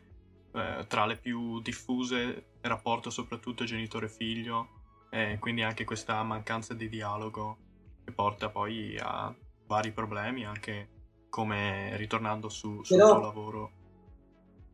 eh, 0.59 0.87
tra 0.87 1.07
le 1.07 1.17
più 1.17 1.61
diffuse, 1.61 2.17
il 2.17 2.69
rapporto 2.69 3.11
soprattutto 3.11 3.65
genitore-figlio, 3.65 4.69
e 5.11 5.39
quindi 5.39 5.63
anche 5.63 5.85
questa 5.85 6.23
mancanza 6.23 6.75
di 6.75 6.89
dialogo 6.89 7.57
che 8.05 8.13
porta 8.13 8.51
poi 8.51 8.99
a 9.01 9.35
vari 9.67 9.93
problemi, 9.93 10.45
anche 10.45 10.89
come 11.29 11.97
ritornando 11.97 12.49
su, 12.49 12.83
sul 12.83 12.97
Però, 12.97 13.15
tuo 13.15 13.21
lavoro. 13.21 13.73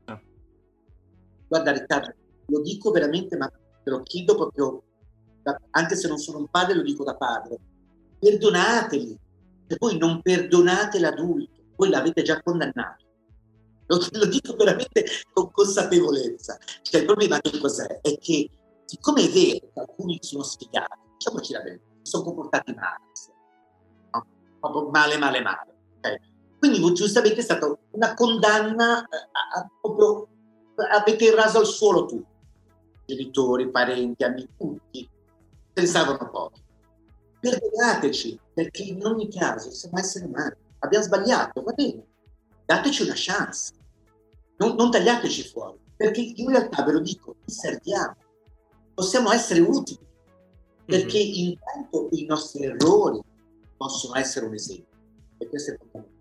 Eh. 0.07 0.21
Guarda 1.49 1.73
Riccardo, 1.73 2.15
lo 2.47 2.61
dico 2.63 2.91
veramente, 2.91 3.37
ma 3.37 3.49
te 3.49 3.91
lo 3.91 4.03
chiedo 4.03 4.35
proprio, 4.35 4.83
anche 5.71 5.97
se 5.97 6.09
non 6.09 6.19
sono 6.19 6.39
un 6.39 6.49
padre, 6.49 6.75
lo 6.75 6.83
dico 6.83 7.05
da 7.05 7.17
padre, 7.17 7.59
perdonateli, 8.19 9.19
e 9.67 9.77
poi 9.77 9.99
non 9.99 10.23
perdonate 10.23 10.99
l'adulto, 10.99 11.63
voi 11.77 11.91
l'avete 11.91 12.23
già 12.23 12.41
condannato. 12.43 13.04
Lo, 13.87 13.99
lo 14.13 14.27
dico 14.27 14.55
veramente 14.55 15.05
con 15.33 15.51
consapevolezza. 15.51 16.59
Cioè, 16.83 17.01
il 17.01 17.07
problema 17.07 17.41
che 17.41 17.59
cos'è? 17.59 18.01
È 18.01 18.19
che, 18.19 18.51
siccome 18.85 19.23
è 19.23 19.29
vero 19.29 19.71
che 19.73 19.81
alcuni 19.81 20.19
sono 20.21 20.43
sfigati, 20.43 21.01
diciamoci 21.19 21.53
la 21.53 21.63
verità, 21.63 21.85
si 22.03 22.11
sono 22.11 22.25
comportati 22.25 22.75
male, 22.75 23.01
no? 24.13 24.91
male, 24.91 25.19
male, 25.19 25.41
male. 25.41 25.75
Okay? 25.99 26.19
Quindi 26.59 26.95
giustamente 26.95 27.41
è 27.41 27.43
stata 27.43 27.79
una 27.91 28.15
condanna, 28.15 28.99
a, 28.99 29.61
a, 29.61 29.71
proprio, 29.81 30.29
avete 30.91 31.35
raso 31.35 31.59
al 31.59 31.67
suolo 31.67 32.07
tutto 32.07 32.33
genitori, 33.07 33.71
parenti, 33.71 34.25
amici, 34.25 34.49
tutti, 34.57 35.09
pensavano 35.73 36.31
poco. 36.31 36.53
Perdonateci, 37.41 38.41
perché 38.55 38.83
in 38.83 39.05
ogni 39.05 39.29
caso 39.31 39.71
siamo 39.71 39.99
esseri 39.99 40.27
umani, 40.27 40.55
abbiamo 40.81 41.05
sbagliato, 41.05 41.63
va 41.63 41.73
bene, 41.73 42.07
dateci 42.65 43.03
una 43.03 43.15
chance, 43.15 43.73
non, 44.57 44.75
non 44.77 44.91
tagliateci 44.91 45.45
fuori, 45.45 45.79
perché 45.97 46.21
in 46.21 46.49
realtà 46.49 46.83
ve 46.85 46.93
lo 46.93 47.01
dico, 47.01 47.37
vi 47.45 47.53
serviamo, 47.53 48.17
possiamo 48.95 49.33
essere 49.33 49.61
utili, 49.61 49.99
perché 50.85 51.19
mm-hmm. 51.19 51.49
intanto 51.51 52.09
i 52.13 52.25
nostri 52.27 52.65
errori 52.65 53.21
possono 53.77 54.17
essere 54.17 54.47
un 54.47 54.55
esempio, 54.55 54.99
e 55.39 55.49
questo 55.49 55.73
è 55.73 55.77
fondamentale. 55.77 56.13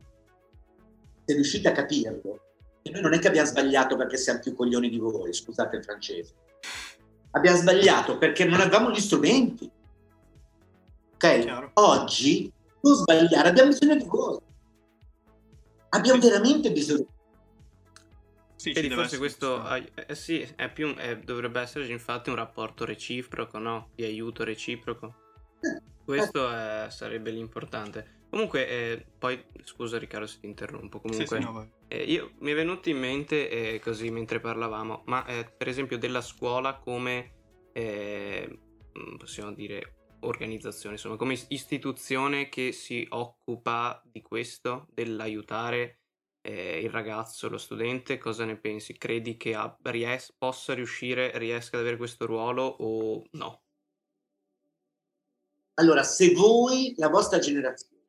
Se 1.25 1.33
riuscite 1.33 1.69
a 1.69 1.71
capirlo, 1.71 2.39
e 2.81 2.89
noi 2.91 3.01
non 3.01 3.13
è 3.13 3.19
che 3.19 3.27
abbiamo 3.29 3.47
sbagliato 3.47 3.95
perché 3.95 4.17
siamo 4.17 4.39
più 4.39 4.53
coglioni 4.53 4.89
di 4.89 4.97
voi, 4.97 5.33
scusate 5.33 5.77
il 5.77 5.83
francese, 5.83 6.33
abbiamo 7.31 7.57
sbagliato 7.57 8.17
perché 8.17 8.45
non 8.45 8.59
avevamo 8.59 8.91
gli 8.91 8.99
strumenti. 8.99 9.69
Ok? 11.13 11.69
Oggi 11.75 12.51
non 12.81 12.95
sbagliare, 12.95 13.49
abbiamo 13.49 13.69
bisogno 13.69 13.95
di 13.95 14.05
voi. 14.05 14.37
Abbiamo 15.93 16.21
sì. 16.21 16.27
veramente 16.27 16.71
bisogno 16.71 17.07
sì, 18.63 18.71
Vedi, 18.71 18.91
forse 18.91 19.17
questo 19.17 19.61
eh, 19.75 20.15
sì, 20.15 20.47
è 20.55 20.71
più, 20.71 20.95
eh, 20.97 21.19
dovrebbe 21.19 21.59
esserci 21.59 21.91
infatti 21.91 22.29
un 22.29 22.37
rapporto 22.37 22.85
reciproco, 22.85 23.57
no? 23.57 23.89
Di 23.93 24.05
aiuto 24.05 24.45
reciproco. 24.45 25.15
Eh, 25.59 25.81
questo 26.05 26.49
è, 26.49 26.87
sarebbe 26.89 27.31
l'importante. 27.31 28.21
Comunque, 28.29 28.65
eh, 28.69 29.05
poi 29.19 29.43
scusa 29.65 29.97
Riccardo 29.97 30.27
se 30.27 30.39
ti 30.39 30.45
interrompo. 30.45 31.01
Comunque, 31.01 31.27
sì, 31.27 31.35
sì, 31.35 31.43
no, 31.43 31.71
eh, 31.89 32.03
io, 32.03 32.31
mi 32.39 32.51
è 32.51 32.55
venuto 32.55 32.87
in 32.89 32.99
mente 32.99 33.49
eh, 33.49 33.79
così 33.81 34.09
mentre 34.11 34.39
parlavamo, 34.39 35.03
ma 35.07 35.25
eh, 35.25 35.43
per 35.43 35.67
esempio 35.67 35.97
della 35.97 36.21
scuola 36.21 36.75
come 36.75 37.31
eh, 37.73 38.59
mm, 38.97 39.15
possiamo 39.17 39.51
dire 39.51 39.95
organizzazione, 40.25 40.95
insomma, 40.95 41.15
come 41.15 41.37
istituzione 41.49 42.49
che 42.49 42.71
si 42.71 43.05
occupa 43.09 44.01
di 44.05 44.21
questo, 44.21 44.87
dell'aiutare 44.93 45.99
eh, 46.41 46.81
il 46.81 46.89
ragazzo, 46.89 47.49
lo 47.49 47.57
studente, 47.57 48.17
cosa 48.17 48.45
ne 48.45 48.57
pensi? 48.57 48.97
Credi 48.97 49.37
che 49.37 49.55
ab- 49.55 49.85
ries- 49.87 50.33
possa 50.37 50.73
riuscire, 50.73 51.37
riesca 51.37 51.77
ad 51.77 51.83
avere 51.83 51.97
questo 51.97 52.25
ruolo 52.25 52.63
o 52.63 53.23
no? 53.31 53.61
Allora, 55.75 56.03
se 56.03 56.33
voi, 56.33 56.93
la 56.97 57.09
vostra 57.09 57.39
generazione, 57.39 58.01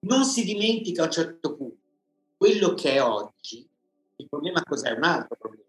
non 0.00 0.24
si 0.24 0.44
dimentica 0.44 1.02
a 1.02 1.06
un 1.06 1.12
certo 1.12 1.56
punto 1.56 1.84
quello 2.36 2.74
che 2.74 2.92
è 2.92 3.02
oggi. 3.02 3.68
Il 4.16 4.28
problema 4.28 4.62
cos'è? 4.62 4.90
Un 4.90 5.04
altro 5.04 5.36
problema. 5.38 5.64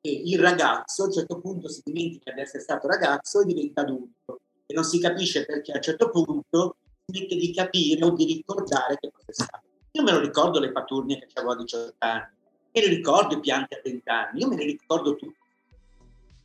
Che 0.00 0.10
il 0.10 0.38
ragazzo 0.38 1.02
a 1.02 1.06
un 1.06 1.12
certo 1.12 1.40
punto 1.40 1.68
si 1.68 1.82
dimentica 1.84 2.32
di 2.32 2.40
essere 2.40 2.62
stato 2.62 2.86
ragazzo 2.86 3.42
e 3.42 3.44
diventa 3.44 3.82
adulto 3.82 4.40
e 4.70 4.72
non 4.72 4.84
si 4.84 5.00
capisce 5.00 5.44
perché 5.44 5.72
a 5.72 5.76
un 5.76 5.82
certo 5.82 6.10
punto 6.10 6.76
smette 7.06 7.34
di 7.34 7.52
capire 7.52 8.04
o 8.04 8.10
di 8.12 8.24
ricordare 8.24 8.96
che 9.00 9.10
cosa 9.10 9.26
è 9.26 9.32
stato. 9.32 9.66
Io 9.90 10.02
me 10.04 10.12
lo 10.12 10.20
ricordo 10.20 10.60
le 10.60 10.70
paturnie 10.70 11.18
che 11.18 11.26
avevo 11.34 11.54
a 11.54 11.56
18 11.56 11.94
anni, 11.98 12.28
me 12.72 12.80
le 12.80 12.86
ricordo 12.86 13.34
i 13.34 13.40
pianti 13.40 13.74
a 13.74 13.80
30 13.82 14.28
anni, 14.28 14.40
io 14.40 14.48
me 14.48 14.54
ne 14.54 14.64
ricordo 14.64 15.16
tutti. 15.16 15.36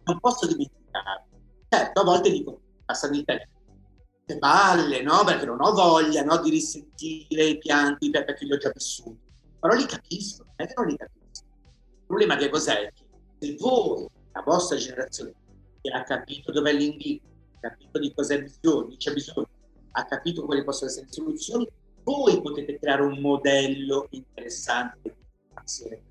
Non 0.06 0.20
posso 0.20 0.48
dimenticare. 0.48 1.26
Certo, 1.70 2.02
a 2.02 2.04
volte 2.04 2.32
dico, 2.32 2.62
passano 2.84 3.16
il 3.16 3.26
tempo, 3.26 3.46
che 4.26 4.40
palle, 4.40 5.04
no? 5.04 5.24
Perché 5.24 5.46
non 5.46 5.62
ho 5.62 5.72
voglia 5.72 6.24
no? 6.24 6.40
di 6.40 6.50
risentire 6.50 7.44
i 7.44 7.58
pianti 7.60 8.10
perché 8.10 8.44
li 8.44 8.54
ho 8.54 8.58
già 8.58 8.72
vissuti. 8.74 9.20
Però 9.60 9.76
li 9.76 9.86
capisco, 9.86 10.46
non 10.46 10.54
è 10.56 10.66
che 10.66 10.74
non 10.76 10.88
li 10.88 10.96
capisco. 10.96 11.46
Il 11.46 12.06
problema 12.08 12.38
che 12.38 12.50
cos'è? 12.50 12.92
Che 12.92 13.06
se 13.38 13.56
voi, 13.60 14.08
la 14.32 14.42
vostra 14.42 14.78
generazione, 14.78 15.34
che 15.80 15.92
ha 15.92 16.02
capito 16.02 16.52
dov'è 16.52 16.74
l'invito, 16.74 17.34
capito 17.70 18.00
di 18.00 18.14
cosa 18.14 18.38
bisogno, 18.38 18.96
c'è 18.98 19.14
bisogno, 19.14 19.50
ha 19.92 20.06
capito 20.06 20.46
quali 20.46 20.64
possono 20.64 20.90
essere 20.90 21.06
le 21.08 21.14
soluzioni, 21.14 21.68
voi 22.04 22.42
potete 22.42 22.78
creare 22.80 23.02
un 23.02 23.20
modello 23.20 24.08
interessante 24.12 25.00
di 25.04 25.26
azione. 25.54 26.02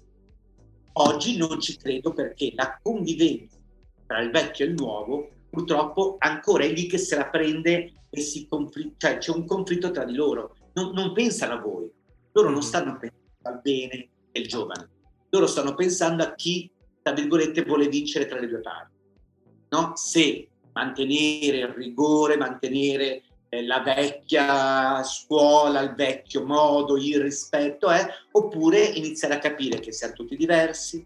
Oggi 0.96 1.36
non 1.36 1.60
ci 1.60 1.76
credo 1.76 2.12
perché 2.12 2.52
la 2.54 2.78
convivenza 2.82 3.58
tra 4.06 4.20
il 4.20 4.30
vecchio 4.30 4.64
e 4.64 4.68
il 4.68 4.74
nuovo 4.74 5.28
purtroppo 5.50 6.16
ancora 6.18 6.64
è 6.64 6.72
lì 6.72 6.86
che 6.86 6.98
se 6.98 7.16
la 7.16 7.28
prende 7.28 7.92
e 8.10 8.20
si 8.20 8.46
conflitta, 8.48 9.08
cioè 9.08 9.18
c'è 9.18 9.30
un 9.30 9.44
conflitto 9.44 9.90
tra 9.90 10.04
di 10.04 10.14
loro. 10.14 10.56
Non, 10.74 10.92
non 10.92 11.12
pensano 11.12 11.54
a 11.54 11.60
voi, 11.60 11.90
loro 12.32 12.48
non 12.48 12.58
mm. 12.58 12.62
stanno 12.62 12.98
pensando 12.98 13.22
al 13.42 13.60
bene 13.62 14.08
del 14.32 14.46
giovane, 14.46 14.88
loro 15.30 15.46
stanno 15.46 15.74
pensando 15.74 16.22
a 16.24 16.34
chi, 16.34 16.70
tra 17.02 17.12
virgolette, 17.12 17.62
vuole 17.62 17.88
vincere 17.88 18.26
tra 18.26 18.40
le 18.40 18.48
due 18.48 18.60
parti. 18.60 18.92
No? 19.68 19.92
Se 19.94 20.48
mantenere 20.74 21.58
il 21.58 21.68
rigore, 21.68 22.36
mantenere 22.36 23.22
eh, 23.48 23.64
la 23.64 23.80
vecchia 23.80 25.02
scuola, 25.02 25.80
il 25.80 25.94
vecchio 25.94 26.44
modo, 26.44 26.96
il 26.96 27.20
rispetto, 27.20 27.90
eh, 27.90 28.06
oppure 28.32 28.84
iniziare 28.84 29.34
a 29.34 29.38
capire 29.38 29.80
che 29.80 29.92
siamo 29.92 30.14
tutti 30.14 30.36
diversi, 30.36 31.04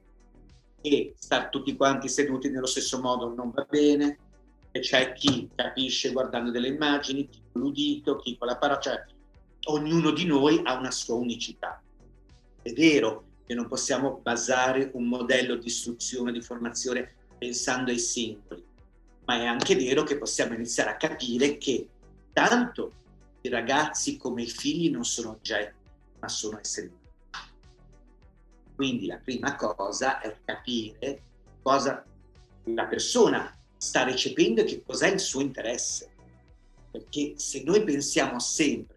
che 0.81 1.15
star 1.17 1.49
tutti 1.51 1.77
quanti 1.77 2.09
seduti 2.09 2.51
nello 2.51 2.67
stesso 2.67 3.01
modo 3.01 3.33
non 3.35 3.51
va 3.51 3.67
bene, 3.69 4.19
che 4.71 4.81
c'è 4.81 5.13
chi 5.13 5.49
capisce 5.55 6.13
guardando 6.13 6.51
delle 6.51 6.69
immagini, 6.69 7.29
chi 7.29 7.41
con 7.53 7.63
l'udito, 7.63 8.17
chi 8.17 8.37
con 8.37 8.49
la 8.49 8.57
parola, 8.57 8.81
cioè 8.81 9.05
ognuno 9.67 10.11
di 10.11 10.25
noi 10.25 10.61
ha 10.65 10.79
una 10.79 10.91
sua 10.91 11.17
unicità. 11.17 11.83
È 12.63 12.73
vero 12.73 13.25
che 13.47 13.55
non 13.55 13.67
possiamo 13.67 14.21
basare 14.23 14.91
un 14.95 15.07
modello 15.07 15.57
di 15.57 15.67
istruzione, 15.67 16.33
di 16.33 16.43
formazione 16.43 17.15
pensando 17.39 17.91
ai 17.91 17.99
singoli, 17.99 18.63
ma 19.29 19.37
è 19.37 19.45
anche 19.45 19.77
vero 19.77 20.05
che 20.05 20.17
possiamo 20.17 20.55
iniziare 20.55 20.89
a 20.89 20.97
capire 20.97 21.59
che 21.59 21.87
tanto 22.33 22.93
i 23.43 23.51
ragazzi 23.51 24.17
come 24.17 24.43
i 24.43 24.49
figli 24.49 24.91
non 24.91 25.05
sono 25.05 25.33
oggetti, 25.33 25.77
ma 26.19 26.29
sono 26.29 26.59
esseri 26.59 26.87
umani. 26.87 27.47
Quindi 28.75 29.07
la 29.07 29.19
prima 29.23 29.55
cosa 29.55 30.21
è 30.21 30.35
capire 30.43 31.23
cosa 31.61 32.03
la 32.65 32.87
persona 32.87 33.55
sta 33.77 34.03
recependo 34.05 34.63
e 34.63 34.65
che 34.65 34.83
cos'è 34.83 35.09
il 35.09 35.21
suo 35.21 35.43
interesse. 35.43 36.11
Perché 36.91 37.35
se 37.37 37.63
noi 37.65 37.85
pensiamo 37.85 38.39
sempre, 38.39 38.97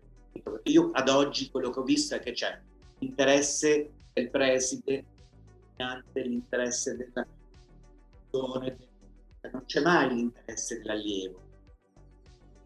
io 0.64 0.92
ad 0.94 1.10
oggi 1.10 1.52
quello 1.52 1.72
che 1.72 1.80
ho 1.80 1.84
visto 1.84 2.16
è 2.16 2.20
che 2.22 2.32
c'è 2.32 2.58
l'interesse 3.00 3.92
del 4.14 4.30
preside, 4.30 5.04
l'interesse 6.14 6.96
della 6.96 7.28
non 9.50 9.66
c'è 9.66 9.82
mai 9.82 10.10
l'interesse 10.10 10.80
dell'allievo. 10.80 11.40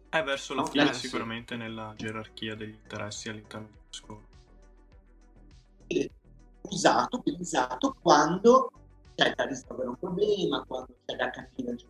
È 0.08 0.22
verso 0.22 0.54
la 0.54 0.64
fine 0.64 0.92
sicuramente 0.92 1.56
nella 1.56 1.94
gerarchia 1.96 2.54
degli 2.54 2.74
interessi 2.74 3.28
all'interno 3.28 3.68
della 3.68 3.82
scuola. 3.90 4.24
Usato, 6.62 7.18
utilizzato 7.18 7.96
quando 8.00 8.70
c'è 9.14 9.32
da 9.34 9.44
risolvere 9.44 9.88
un 9.88 9.96
problema, 9.98 10.64
quando 10.66 10.96
c'è 11.04 11.16
da 11.16 11.30
capire 11.30 11.72
il 11.72 11.86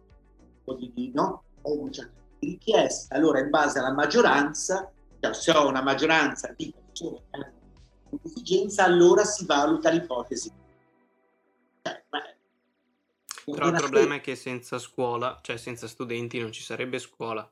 quotidiano 0.65 1.43
o 1.63 1.81
una 1.81 1.91
certa 1.91 2.21
richiesta. 2.41 3.15
Allora, 3.15 3.41
in 3.41 3.51
base 3.51 3.79
alla 3.79 3.93
maggioranza, 3.93 4.91
cioè 5.21 5.33
se 5.35 5.51
ho 5.53 5.67
una 5.69 5.83
maggioranza 5.83 6.53
di 6.57 6.75
persone 6.75 7.23
che 7.31 7.37
hanno 7.37 7.53
un'esigenza, 8.11 8.85
allora 8.85 9.25
si 9.25 9.47
valuta 9.47 9.91
l'ipotesi. 9.91 10.53
Però 13.49 13.69
il 13.69 13.75
problema 13.75 14.17
è 14.17 14.21
che 14.21 14.35
senza 14.35 14.79
scuola, 14.79 15.39
cioè 15.41 15.57
senza 15.57 15.87
studenti, 15.87 16.41
non 16.41 16.51
ci 16.51 16.63
sarebbe 16.63 16.99
scuola. 16.99 17.49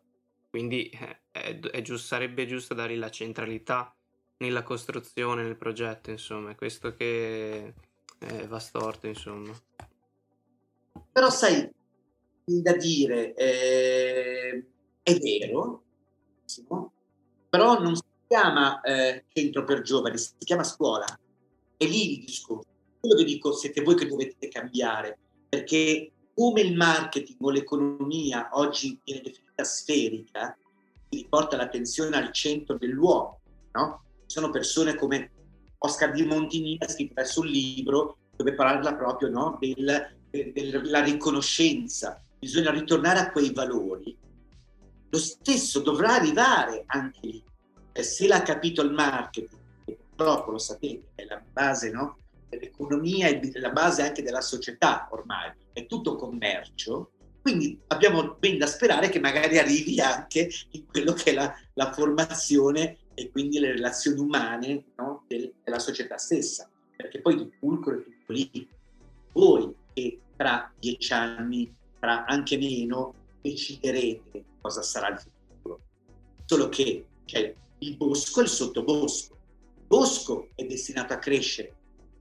Quindi 0.50 0.88
eh, 0.88 1.20
è, 1.30 1.58
è 1.58 1.82
giusto, 1.82 2.06
sarebbe 2.06 2.46
giusto 2.46 2.74
dare 2.74 2.96
la 2.96 3.10
centralità 3.10 3.94
nella 4.38 4.64
costruzione, 4.64 5.44
nel 5.44 5.56
progetto, 5.56 6.10
insomma, 6.10 6.50
è 6.50 6.54
questo 6.56 6.94
che 6.94 7.74
eh, 8.18 8.46
va 8.48 8.58
storto, 8.58 9.06
insomma. 9.06 9.52
Però 11.12 11.30
sai, 11.30 11.70
da 12.44 12.76
dire, 12.76 13.34
eh, 13.34 14.66
è 15.00 15.18
vero, 15.18 15.84
però 17.48 17.80
non 17.80 17.94
si 17.94 18.02
chiama 18.26 18.80
eh, 18.80 19.26
centro 19.32 19.62
per 19.64 19.82
giovani, 19.82 20.18
si 20.18 20.32
chiama 20.38 20.64
scuola. 20.64 21.06
È 21.76 21.84
lì 21.84 22.18
il 22.18 22.24
discorso. 22.24 22.68
Quello 22.98 23.16
che 23.16 23.24
dico, 23.24 23.52
siete 23.52 23.82
voi 23.82 23.94
che 23.94 24.06
dovete 24.06 24.48
cambiare, 24.48 25.18
perché 25.54 26.10
come 26.34 26.62
il 26.62 26.74
marketing 26.74 27.38
o 27.40 27.50
l'economia 27.50 28.48
oggi 28.54 28.98
viene 29.04 29.20
definita 29.22 29.62
sferica, 29.62 30.58
riporta 31.08 31.56
l'attenzione 31.56 32.16
al 32.16 32.32
centro 32.32 32.76
dell'uomo, 32.76 33.40
no? 33.72 34.02
Sono 34.26 34.50
persone 34.50 34.96
come 34.96 35.30
Oscar 35.78 36.10
Di 36.10 36.24
Montigny 36.24 36.76
ha 36.80 36.88
scritto 36.88 37.20
adesso 37.20 37.40
un 37.40 37.46
libro 37.46 38.16
dove 38.34 38.54
parla 38.54 38.96
proprio 38.96 39.28
no, 39.28 39.56
del, 39.60 40.16
della 40.30 41.02
riconoscenza, 41.04 42.20
bisogna 42.36 42.72
ritornare 42.72 43.20
a 43.20 43.30
quei 43.30 43.52
valori. 43.52 44.16
Lo 45.10 45.18
stesso 45.18 45.80
dovrà 45.80 46.14
arrivare 46.14 46.82
anche 46.86 47.20
lì. 47.22 47.44
E 47.92 48.02
se 48.02 48.26
l'ha 48.26 48.42
capito 48.42 48.82
il 48.82 48.90
marketing, 48.90 49.60
purtroppo 49.84 50.50
lo 50.50 50.58
sapete, 50.58 51.10
è 51.14 51.24
la 51.26 51.40
base 51.52 51.92
no, 51.92 52.16
dell'economia 52.56 53.28
e 53.28 53.50
la 53.54 53.70
base 53.70 54.02
anche 54.02 54.22
della 54.22 54.40
società 54.40 55.08
ormai, 55.10 55.52
è 55.72 55.86
tutto 55.86 56.16
commercio, 56.16 57.10
quindi 57.44 57.78
abbiamo 57.88 58.36
ben 58.38 58.56
da 58.56 58.66
sperare 58.66 59.10
che 59.10 59.20
magari 59.20 59.58
arrivi 59.58 60.00
anche 60.00 60.48
in 60.70 60.86
quello 60.86 61.12
che 61.12 61.32
è 61.32 61.34
la, 61.34 61.54
la 61.74 61.92
formazione 61.92 62.96
e 63.12 63.30
quindi 63.30 63.58
le 63.58 63.72
relazioni 63.72 64.18
umane 64.18 64.84
no, 64.96 65.24
del, 65.28 65.52
della 65.62 65.78
società 65.78 66.16
stessa, 66.16 66.70
perché 66.96 67.20
poi 67.20 67.34
il 67.34 67.52
fulcro 67.58 67.98
è 67.98 68.02
tutto 68.02 68.32
lì. 68.32 68.66
Voi 69.32 69.74
che 69.92 70.20
tra 70.36 70.72
dieci 70.78 71.12
anni, 71.12 71.70
tra 71.98 72.24
anche 72.24 72.56
meno, 72.56 73.12
deciderete 73.42 74.44
cosa 74.62 74.80
sarà 74.80 75.08
il 75.08 75.18
futuro. 75.18 75.80
Solo 76.46 76.70
che 76.70 77.06
c'è 77.26 77.54
il 77.80 77.96
bosco 77.98 78.40
e 78.40 78.44
il 78.44 78.48
sottobosco. 78.48 79.34
Il 79.76 79.86
bosco 79.86 80.48
è 80.54 80.64
destinato 80.64 81.12
a 81.12 81.18
crescere 81.18 81.74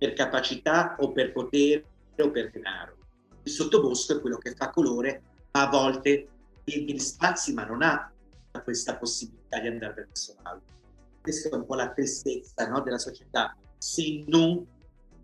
per 0.04 0.12
capacità 0.12 0.98
o 1.00 1.14
per 1.14 1.32
potere 1.32 1.86
o 2.18 2.30
per 2.30 2.52
denaro. 2.52 2.98
Il 3.44 3.52
sottobosco 3.54 4.18
è 4.18 4.20
quello 4.20 4.38
che 4.38 4.54
fa 4.54 4.70
colore, 4.70 5.22
ma 5.54 5.66
a 5.66 5.70
volte 5.70 6.28
riempie 6.66 6.96
gli 6.96 7.00
spazi, 7.00 7.54
ma 7.54 7.64
non 7.64 7.84
ha 7.84 8.12
questa 8.66 8.98
possibilità 8.98 9.62
di 9.62 9.68
andare 9.68 9.94
verso 9.94 10.36
l'alto. 10.44 10.74
Questa 11.22 11.48
è 11.48 11.56
un 11.56 11.66
po' 11.66 11.76
la 11.76 11.90
tristezza 11.94 12.68
no, 12.68 12.82
della 12.82 12.98
società, 12.98 13.56
se 13.78 14.26
non 14.28 14.68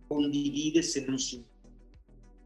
condivide, 0.07 0.81
se 0.81 1.03
non 1.05 1.17
si 1.17 1.43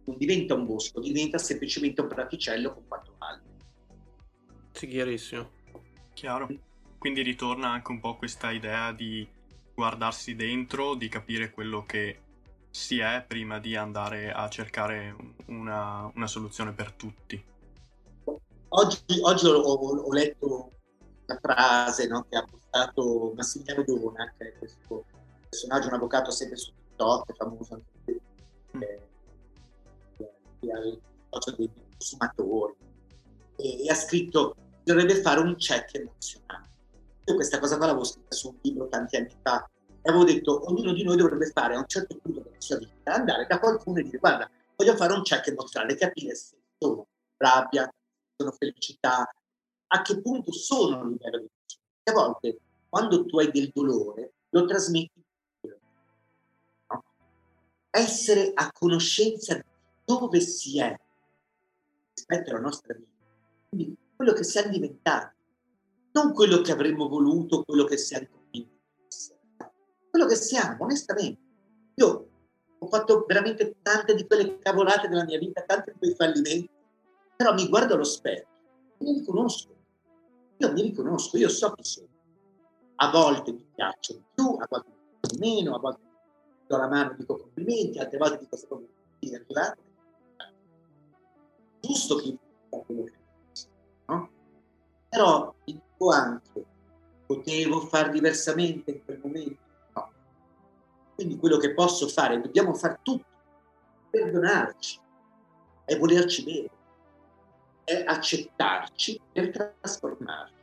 non 0.06 0.18
diventa 0.18 0.56
un 0.56 0.66
bosco, 0.66 1.00
diventa 1.02 1.38
semplicemente 1.38 2.02
un 2.02 2.08
praticello 2.08 2.74
con 2.74 2.88
quattro 2.88 3.14
alberi. 3.20 3.58
Sì, 4.72 4.88
chiarissimo. 4.88 5.52
Chiaro. 6.14 6.50
Quindi 6.98 7.22
ritorna 7.22 7.70
anche 7.70 7.92
un 7.92 8.00
po' 8.00 8.18
questa 8.18 8.50
idea 8.50 8.92
di 8.92 9.26
guardarsi 9.76 10.36
dentro, 10.36 10.96
di 10.96 11.10
capire 11.10 11.52
quello 11.52 11.86
che 11.86 12.23
si 12.74 12.98
è 12.98 13.24
prima 13.28 13.60
di 13.60 13.76
andare 13.76 14.32
a 14.32 14.50
cercare 14.50 15.16
una, 15.46 16.12
una 16.16 16.26
soluzione 16.26 16.74
per 16.74 16.92
tutti. 16.94 17.42
Oggi, 18.70 19.20
oggi 19.22 19.46
ho, 19.46 19.60
ho, 19.60 20.12
letto 20.12 20.72
una 21.28 21.40
frase 21.40 22.08
no, 22.08 22.26
che 22.28 22.36
ha 22.36 22.44
postato 22.44 23.32
Massimiliano 23.36 23.84
Dona, 23.84 24.34
che 24.36 24.48
è 24.48 24.58
questo 24.58 25.06
personaggio, 25.48 25.90
un 25.90 25.94
avvocato 25.94 26.32
sempre 26.32 26.58
su 26.58 26.74
TikTok, 26.74 27.36
famoso 27.36 27.74
anche 27.76 28.22
mm. 28.76 28.82
eh, 28.82 30.72
al 30.74 31.00
social 31.30 31.56
dei 31.56 31.72
consumatori 31.92 32.74
e, 33.58 33.84
e 33.84 33.90
ha 33.92 33.96
scritto 33.96 34.56
dovrebbe 34.84 35.22
fare 35.22 35.42
un 35.42 35.56
check 35.58 35.94
emozionale. 35.94 36.70
Io 37.26 37.36
questa 37.36 37.60
cosa 37.60 37.78
qua 37.78 37.86
l'avevo 37.86 38.04
scritta 38.04 38.36
su 38.36 38.48
un 38.50 38.58
libro 38.64 38.88
tanti 38.88 39.16
anni 39.16 39.36
fa 39.44 39.70
avevo 40.04 40.24
detto 40.24 40.70
ognuno 40.70 40.94
di 40.94 41.04
noi 41.04 41.16
dovrebbe 41.16 41.48
fare 41.48 41.76
a 41.76 41.80
un 41.80 41.88
certo 41.88 42.18
punto 42.18 42.42
della 42.42 42.56
sua 42.60 42.78
vita 42.78 43.14
andare 43.14 43.46
da 43.48 43.60
qualcuno 43.60 44.00
e 44.00 44.04
dire 44.04 44.18
guarda 44.18 44.50
voglio 44.76 44.96
fare 44.96 45.14
un 45.14 45.22
check 45.22 45.48
emozionale, 45.48 45.96
capire 45.96 46.36
se 46.36 46.56
sono 46.78 47.08
rabbia, 47.38 47.92
sono 48.36 48.52
felicità, 48.52 49.34
a 49.88 50.02
che 50.02 50.22
punto 50.22 50.52
sono 50.52 51.02
a 51.02 51.06
livello 51.06 51.38
di 51.38 51.50
emozione. 51.50 51.84
A 52.04 52.12
volte 52.12 52.58
quando 52.90 53.26
tu 53.26 53.40
hai 53.40 53.52
del 53.52 53.72
dolore 53.74 54.34
lo 54.50 54.66
trasmetti. 54.66 55.24
No? 56.88 57.04
Essere 57.90 58.52
a 58.54 58.72
conoscenza 58.72 59.56
di 59.56 59.64
dove 60.06 60.40
si 60.42 60.80
è 60.80 61.00
rispetto 62.14 62.50
alla 62.52 62.60
nostra 62.60 62.94
vita 62.94 63.10
Quindi 63.70 63.96
quello 64.16 64.34
che 64.34 64.44
siamo 64.44 64.72
diventati, 64.72 65.36
non 66.12 66.34
quello 66.34 66.62
che 66.62 66.72
avremmo 66.72 67.08
voluto, 67.08 67.64
quello 67.64 67.86
che 67.86 67.98
siamo 67.98 68.28
convinti 68.28 68.43
quello 70.14 70.28
che 70.28 70.36
siamo, 70.36 70.84
onestamente. 70.84 71.42
Io 71.96 72.30
ho 72.78 72.88
fatto 72.88 73.26
veramente 73.28 73.78
tante 73.82 74.14
di 74.14 74.28
quelle 74.28 74.60
cavolate 74.60 75.08
della 75.08 75.24
mia 75.24 75.40
vita, 75.40 75.64
tanti 75.64 75.92
di 75.92 75.98
quei 75.98 76.14
fallimenti, 76.14 76.70
però 77.36 77.56
mi 77.56 77.68
guardo 77.68 77.96
allo 77.96 78.04
specchio 78.04 78.48
e 79.00 79.04
mi 79.06 79.14
riconosco. 79.14 79.76
Io 80.58 80.72
mi 80.72 80.84
riconosco, 80.84 81.36
io 81.38 81.50
so 81.50 81.72
chi 81.72 81.84
sono. 81.84 82.08
A 82.98 83.10
volte 83.10 83.54
mi 83.54 83.66
piacciono 83.74 84.24
più, 84.36 84.56
a 84.60 84.68
volte 84.70 84.90
mi 85.32 85.40
meno, 85.40 85.74
a 85.74 85.80
volte 85.80 86.02
do 86.68 86.78
la 86.78 86.88
mano 86.88 87.14
e 87.14 87.16
dico 87.16 87.36
complimenti, 87.36 87.98
altre 87.98 88.18
volte 88.20 88.38
dico 88.38 88.56
solo 88.56 88.88
arrivate. 89.20 89.82
Giusto 91.80 92.18
che 92.18 92.38
quello 92.70 93.04
che 93.06 93.18
no? 94.06 94.30
Però 95.10 95.56
dico 95.66 96.12
anche, 96.12 96.66
potevo 97.26 97.80
far 97.80 98.12
diversamente 98.12 98.92
in 98.92 99.04
quel 99.04 99.20
momento? 99.24 99.63
Quindi 101.16 101.38
quello 101.38 101.58
che 101.58 101.74
posso 101.74 102.08
fare, 102.08 102.42
dobbiamo 102.42 102.74
fare 102.74 103.00
tutto, 103.02 103.26
perdonarci 104.10 105.00
e 105.86 105.98
volerci 105.98 106.44
bene, 106.44 106.70
è 107.84 108.04
accettarci 108.06 109.22
per 109.32 109.52
trasformarci. 109.52 110.62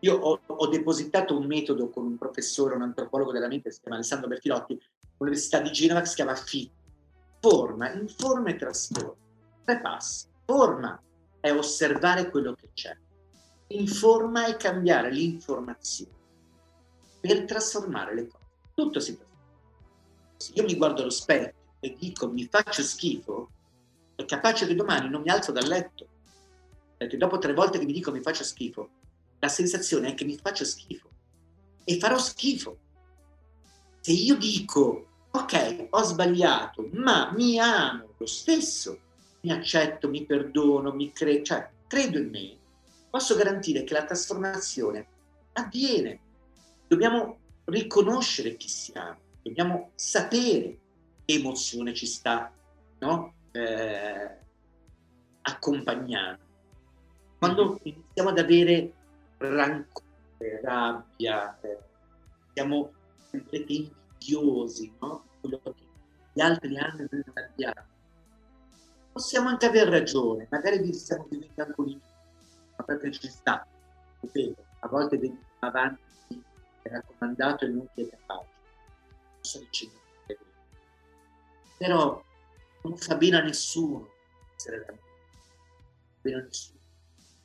Io 0.00 0.16
ho, 0.16 0.40
ho, 0.46 0.66
depositato 0.66 1.36
un 1.38 1.46
metodo 1.46 1.88
con 1.88 2.04
un 2.04 2.18
professore, 2.18 2.74
un 2.74 2.82
antropologo 2.82 3.30
della 3.30 3.46
mente, 3.46 3.70
si 3.70 3.80
chiama 3.80 3.96
Alessandro 3.96 4.28
Bertilotti, 4.28 4.80
all'Università 5.18 5.60
di 5.60 5.70
Genova, 5.70 6.00
che 6.00 6.06
si 6.06 6.14
chiama 6.16 6.34
FIT. 6.34 6.70
Forma, 7.40 7.92
informa 7.92 8.50
e 8.50 8.56
trasforma. 8.56 9.14
Tre 9.64 9.80
passi. 9.80 10.26
Forma 10.44 11.00
è 11.38 11.52
osservare 11.52 12.30
quello 12.30 12.54
che 12.54 12.70
c'è. 12.74 12.96
Informa 13.68 14.46
è 14.46 14.56
cambiare 14.56 15.10
l'informazione 15.10 16.20
per 17.20 17.44
trasformare 17.44 18.14
le 18.14 18.26
cose. 18.26 18.44
Tutto 18.74 18.98
si 18.98 19.16
trasforma. 19.16 19.31
Se 20.42 20.50
io 20.56 20.64
mi 20.64 20.74
guardo 20.74 21.02
allo 21.02 21.10
specchio 21.10 21.76
e 21.78 21.94
dico 21.96 22.28
mi 22.28 22.48
faccio 22.50 22.82
schifo, 22.82 23.48
è 24.16 24.24
capace 24.24 24.66
che 24.66 24.74
domani 24.74 25.08
non 25.08 25.22
mi 25.22 25.30
alzo 25.30 25.52
dal 25.52 25.68
letto. 25.68 26.04
Perché 26.96 27.16
dopo 27.16 27.38
tre 27.38 27.54
volte 27.54 27.78
che 27.78 27.84
mi 27.84 27.92
dico 27.92 28.10
mi 28.10 28.22
faccio 28.22 28.42
schifo, 28.42 28.88
la 29.38 29.46
sensazione 29.46 30.08
è 30.08 30.14
che 30.14 30.24
mi 30.24 30.36
faccio 30.36 30.64
schifo 30.64 31.08
e 31.84 31.96
farò 31.96 32.18
schifo. 32.18 32.76
Se 34.00 34.10
io 34.10 34.36
dico, 34.36 35.06
ok, 35.30 35.86
ho 35.90 36.02
sbagliato, 36.02 36.88
ma 36.94 37.30
mi 37.32 37.60
amo 37.60 38.14
lo 38.16 38.26
stesso, 38.26 38.98
mi 39.42 39.52
accetto, 39.52 40.08
mi 40.08 40.26
perdono, 40.26 40.92
mi 40.92 41.12
credo, 41.12 41.44
cioè 41.44 41.70
credo 41.86 42.18
in 42.18 42.30
me, 42.30 42.56
posso 43.08 43.36
garantire 43.36 43.84
che 43.84 43.94
la 43.94 44.04
trasformazione 44.04 45.06
avviene. 45.52 46.18
Dobbiamo 46.88 47.38
riconoscere 47.66 48.56
chi 48.56 48.68
siamo, 48.68 49.18
dobbiamo 49.42 49.90
sapere 49.94 50.78
che 51.24 51.34
emozione 51.34 51.94
ci 51.94 52.06
sta 52.06 52.52
no? 52.98 53.34
eh, 53.52 54.38
accompagnando. 55.42 56.40
Quando 57.38 57.64
mm-hmm. 57.64 57.76
iniziamo 57.82 58.28
ad 58.28 58.38
avere 58.38 58.92
rancore, 59.38 60.60
rabbia, 60.62 61.58
eh, 61.60 61.78
siamo 62.54 62.92
invidiosi, 63.32 64.92
no? 65.00 65.24
Quello 65.40 65.60
che 65.62 65.74
gli 66.32 66.40
altri 66.40 66.78
hanno 66.78 67.00
e 67.00 67.08
noi 67.10 67.22
non 67.26 67.44
abbiamo. 67.44 67.86
Possiamo 69.12 69.48
anche 69.48 69.66
aver 69.66 69.88
ragione, 69.88 70.46
magari 70.50 70.80
vi 70.80 70.92
stiamo 70.92 71.26
diventando 71.28 71.74
un 71.78 72.00
ma 72.76 72.84
perché 72.84 73.10
ci 73.10 73.28
sta. 73.28 73.66
Ripeto, 74.20 74.64
a 74.80 74.88
volte 74.88 75.18
veniamo 75.18 75.44
avanti 75.58 76.00
è 76.82 76.88
raccomandato 76.88 77.64
e 77.64 77.68
non 77.68 77.86
chi 77.94 78.02
è 78.02 78.08
capace. 78.08 78.51
Sono 79.42 79.64
dicendo 79.64 80.00
Però 81.76 82.24
non 82.82 82.96
fa 82.96 83.16
bene 83.16 83.36
a 83.36 83.42
nessuno 83.42 84.08
essere 84.56 84.84
da. 84.84 84.94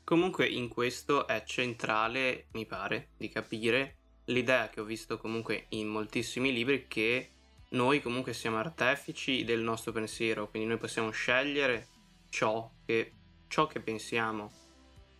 Comunque 0.03 0.47
in 0.47 0.69
questo 0.69 1.27
è 1.27 1.43
centrale, 1.43 2.47
mi 2.53 2.65
pare, 2.65 3.09
di 3.17 3.27
capire 3.27 3.95
l'idea 4.25 4.69
che 4.69 4.79
ho 4.79 4.83
visto 4.83 5.17
comunque 5.17 5.65
in 5.69 5.87
moltissimi 5.87 6.53
libri 6.53 6.87
che 6.87 7.31
noi 7.69 8.01
comunque 8.01 8.33
siamo 8.33 8.57
artefici 8.57 9.43
del 9.43 9.59
nostro 9.59 9.91
pensiero, 9.91 10.49
quindi 10.49 10.69
noi 10.69 10.77
possiamo 10.77 11.09
scegliere 11.09 11.87
ciò 12.29 12.71
che, 12.85 13.13
ciò 13.47 13.67
che 13.67 13.81
pensiamo. 13.81 14.51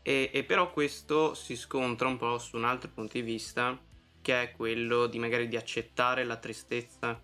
E, 0.01 0.29
e, 0.31 0.43
però 0.45 0.71
questo 0.71 1.33
si 1.33 1.57
scontra 1.57 2.07
un 2.07 2.17
po' 2.17 2.37
su 2.37 2.55
un 2.55 2.63
altro 2.63 2.89
punto 2.89 3.13
di 3.13 3.21
vista, 3.21 3.77
che 4.27 4.41
è 4.41 4.51
quello 4.51 5.07
di 5.07 5.19
magari 5.19 5.47
di 5.47 5.55
accettare 5.55 6.25
la 6.25 6.35
tristezza. 6.35 7.17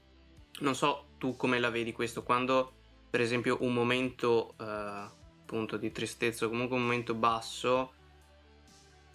Non 0.62 0.74
so 0.74 1.08
tu 1.18 1.36
come 1.36 1.60
la 1.60 1.70
vedi 1.70 1.92
questo, 1.92 2.24
quando 2.24 2.76
per 3.10 3.20
esempio 3.20 3.58
un 3.60 3.74
momento 3.74 4.54
eh, 4.58 4.64
appunto 4.64 5.76
di 5.76 5.92
tristezza 5.92 6.46
o 6.46 6.50
comunque 6.50 6.78
un 6.78 6.84
momento 6.84 7.14
basso, 7.14 7.92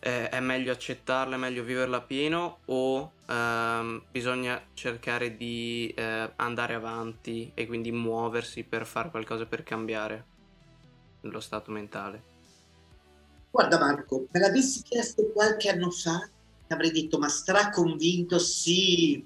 eh, 0.00 0.28
è 0.28 0.38
meglio 0.40 0.70
accettarla, 0.70 1.36
è 1.36 1.38
meglio 1.38 1.64
viverla 1.64 2.02
pieno 2.02 2.58
o 2.66 3.12
ehm, 3.26 4.02
bisogna 4.10 4.62
cercare 4.74 5.38
di 5.38 5.90
eh, 5.96 6.30
andare 6.36 6.74
avanti 6.74 7.52
e 7.54 7.66
quindi 7.66 7.90
muoversi 7.90 8.64
per 8.64 8.84
fare 8.84 9.08
qualcosa 9.08 9.46
per 9.46 9.62
cambiare 9.62 10.26
lo 11.22 11.40
stato 11.40 11.70
mentale? 11.70 12.22
Guarda 13.50 13.78
Marco, 13.78 14.26
me 14.30 14.40
l'avessi 14.40 14.82
chiesto 14.82 15.32
qualche 15.32 15.70
anno 15.70 15.90
fa, 15.90 16.28
avrei 16.74 16.90
detto 16.90 17.18
ma 17.18 17.28
straconvinto 17.28 18.38
sì, 18.38 19.24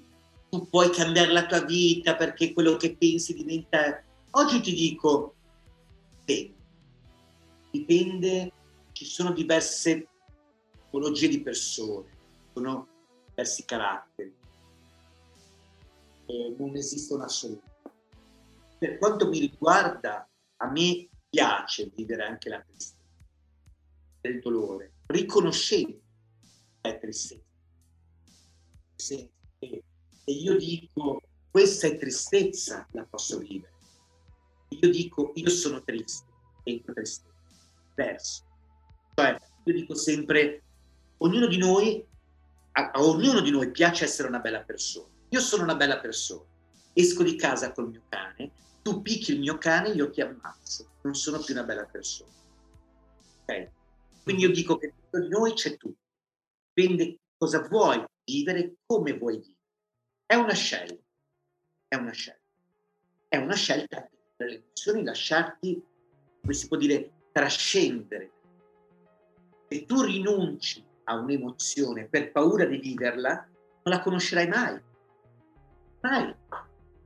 tu 0.49 0.67
puoi 0.67 0.89
cambiare 0.91 1.31
la 1.31 1.45
tua 1.45 1.63
vita 1.63 2.15
perché 2.15 2.53
quello 2.53 2.75
che 2.75 2.95
pensi 2.95 3.33
diventa... 3.33 4.03
Oggi 4.35 4.61
ti 4.61 4.73
dico, 4.73 5.35
beh, 6.25 6.53
dipende, 7.71 8.51
ci 8.91 9.05
sono 9.05 9.31
diverse 9.31 10.07
tipologie 10.71 11.27
di 11.27 11.41
persone, 11.41 12.09
sono 12.53 12.87
diversi 13.29 13.65
caratteri, 13.65 14.33
eh, 16.27 16.55
non 16.57 16.75
esiste 16.75 17.13
un 17.13 17.21
assoluto. 17.21 17.71
Per 18.77 18.97
quanto 18.99 19.27
mi 19.27 19.39
riguarda, 19.39 20.27
a 20.57 20.69
me 20.69 21.09
piace 21.29 21.91
vivere 21.95 22.25
anche 22.25 22.49
la 22.49 22.61
tristezza, 22.61 23.01
il 24.21 24.39
dolore, 24.39 24.93
riconoscendo 25.07 26.02
la 26.83 26.97
tristezza. 26.97 27.43
Se, 28.95 29.29
se 29.59 30.31
io 30.31 30.57
dico 30.57 31.21
questa 31.49 31.87
è 31.87 31.97
tristezza, 31.97 32.87
la 32.91 33.05
posso 33.05 33.37
vivere. 33.39 33.71
Io 34.69 34.89
dico 34.89 35.31
io 35.35 35.49
sono 35.49 35.83
triste, 35.83 36.25
entro 36.63 36.93
tristezza 36.93 37.31
verso. 37.95 38.43
Cioè, 39.13 39.37
io 39.65 39.73
dico 39.73 39.95
sempre, 39.95 40.63
ognuno 41.17 41.47
di 41.47 41.57
noi, 41.57 42.03
a, 42.71 42.91
a 42.91 43.03
ognuno 43.03 43.41
di 43.41 43.51
noi 43.51 43.71
piace 43.71 44.05
essere 44.05 44.27
una 44.27 44.39
bella 44.39 44.61
persona. 44.61 45.07
Io 45.29 45.39
sono 45.39 45.63
una 45.63 45.75
bella 45.75 45.99
persona, 45.99 46.43
esco 46.93 47.23
di 47.23 47.35
casa 47.35 47.71
col 47.71 47.89
mio 47.89 48.03
cane, 48.09 48.51
tu 48.81 49.01
picchi 49.01 49.33
il 49.33 49.39
mio 49.39 49.57
cane, 49.57 49.89
io 49.89 50.09
ti 50.09 50.21
ammazzo, 50.21 50.89
non 51.01 51.15
sono 51.15 51.39
più 51.39 51.53
una 51.53 51.63
bella 51.63 51.85
persona. 51.85 52.31
Okay? 53.43 53.69
Quindi 54.23 54.43
io 54.43 54.51
dico 54.51 54.77
che 54.77 54.93
dentro 54.93 55.21
di 55.21 55.29
noi 55.29 55.53
c'è 55.53 55.77
tutto. 55.77 56.01
Dipende 56.73 57.19
cosa 57.37 57.67
vuoi 57.67 58.03
vivere, 58.25 58.77
come 58.85 59.17
vuoi 59.17 59.37
vivere. 59.37 59.57
È 60.25 60.35
una 60.35 60.53
scelta. 60.53 61.01
È 61.87 61.95
una 61.95 62.11
scelta. 62.11 62.41
È 63.27 63.37
una 63.37 63.55
scelta 63.55 64.09
per 64.35 64.47
le 64.47 64.55
emozioni, 64.55 65.03
lasciarti, 65.03 65.83
come 66.41 66.53
si 66.53 66.67
può 66.67 66.77
dire, 66.77 67.11
trascendere. 67.31 68.31
Se 69.69 69.85
tu 69.85 70.01
rinunci 70.01 70.83
a 71.05 71.15
un'emozione 71.15 72.07
per 72.07 72.31
paura 72.31 72.65
di 72.65 72.77
viverla, 72.77 73.47
non 73.83 73.95
la 73.95 74.01
conoscerai 74.01 74.47
mai. 74.47 74.81
Mai. 76.01 76.35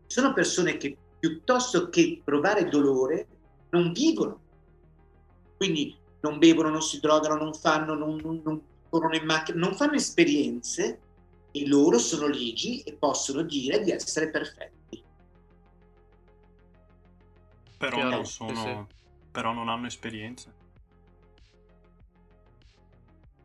Sono 0.06 0.34
persone 0.34 0.78
che 0.78 0.98
piuttosto 1.20 1.90
che 1.90 2.22
provare 2.24 2.70
dolore 2.70 3.28
non 3.72 3.92
vivono. 3.92 4.42
Quindi 5.58 5.98
non 6.22 6.38
bevono, 6.38 6.70
non 6.70 6.82
si 6.82 7.00
drogano, 7.00 7.36
non 7.36 7.54
fanno, 7.54 7.94
non, 7.96 8.16
non, 8.18 8.42
non 8.44 8.62
corrono 8.90 9.16
in 9.16 9.26
macchina, 9.26 9.60
non 9.60 9.76
fanno 9.76 9.94
esperienze 9.94 11.00
e 11.52 11.68
loro 11.68 11.98
sono 11.98 12.28
ligi 12.28 12.82
e 12.82 12.94
possono 12.94 13.42
dire 13.42 13.82
di 13.84 13.92
essere 13.92 14.30
perfetti. 14.30 15.04
Però 17.78 18.10
non 18.10 18.26
sono, 18.26 18.88
però 19.32 19.54
non 19.54 19.70
hanno 19.70 19.88
esperienza. 19.88 20.52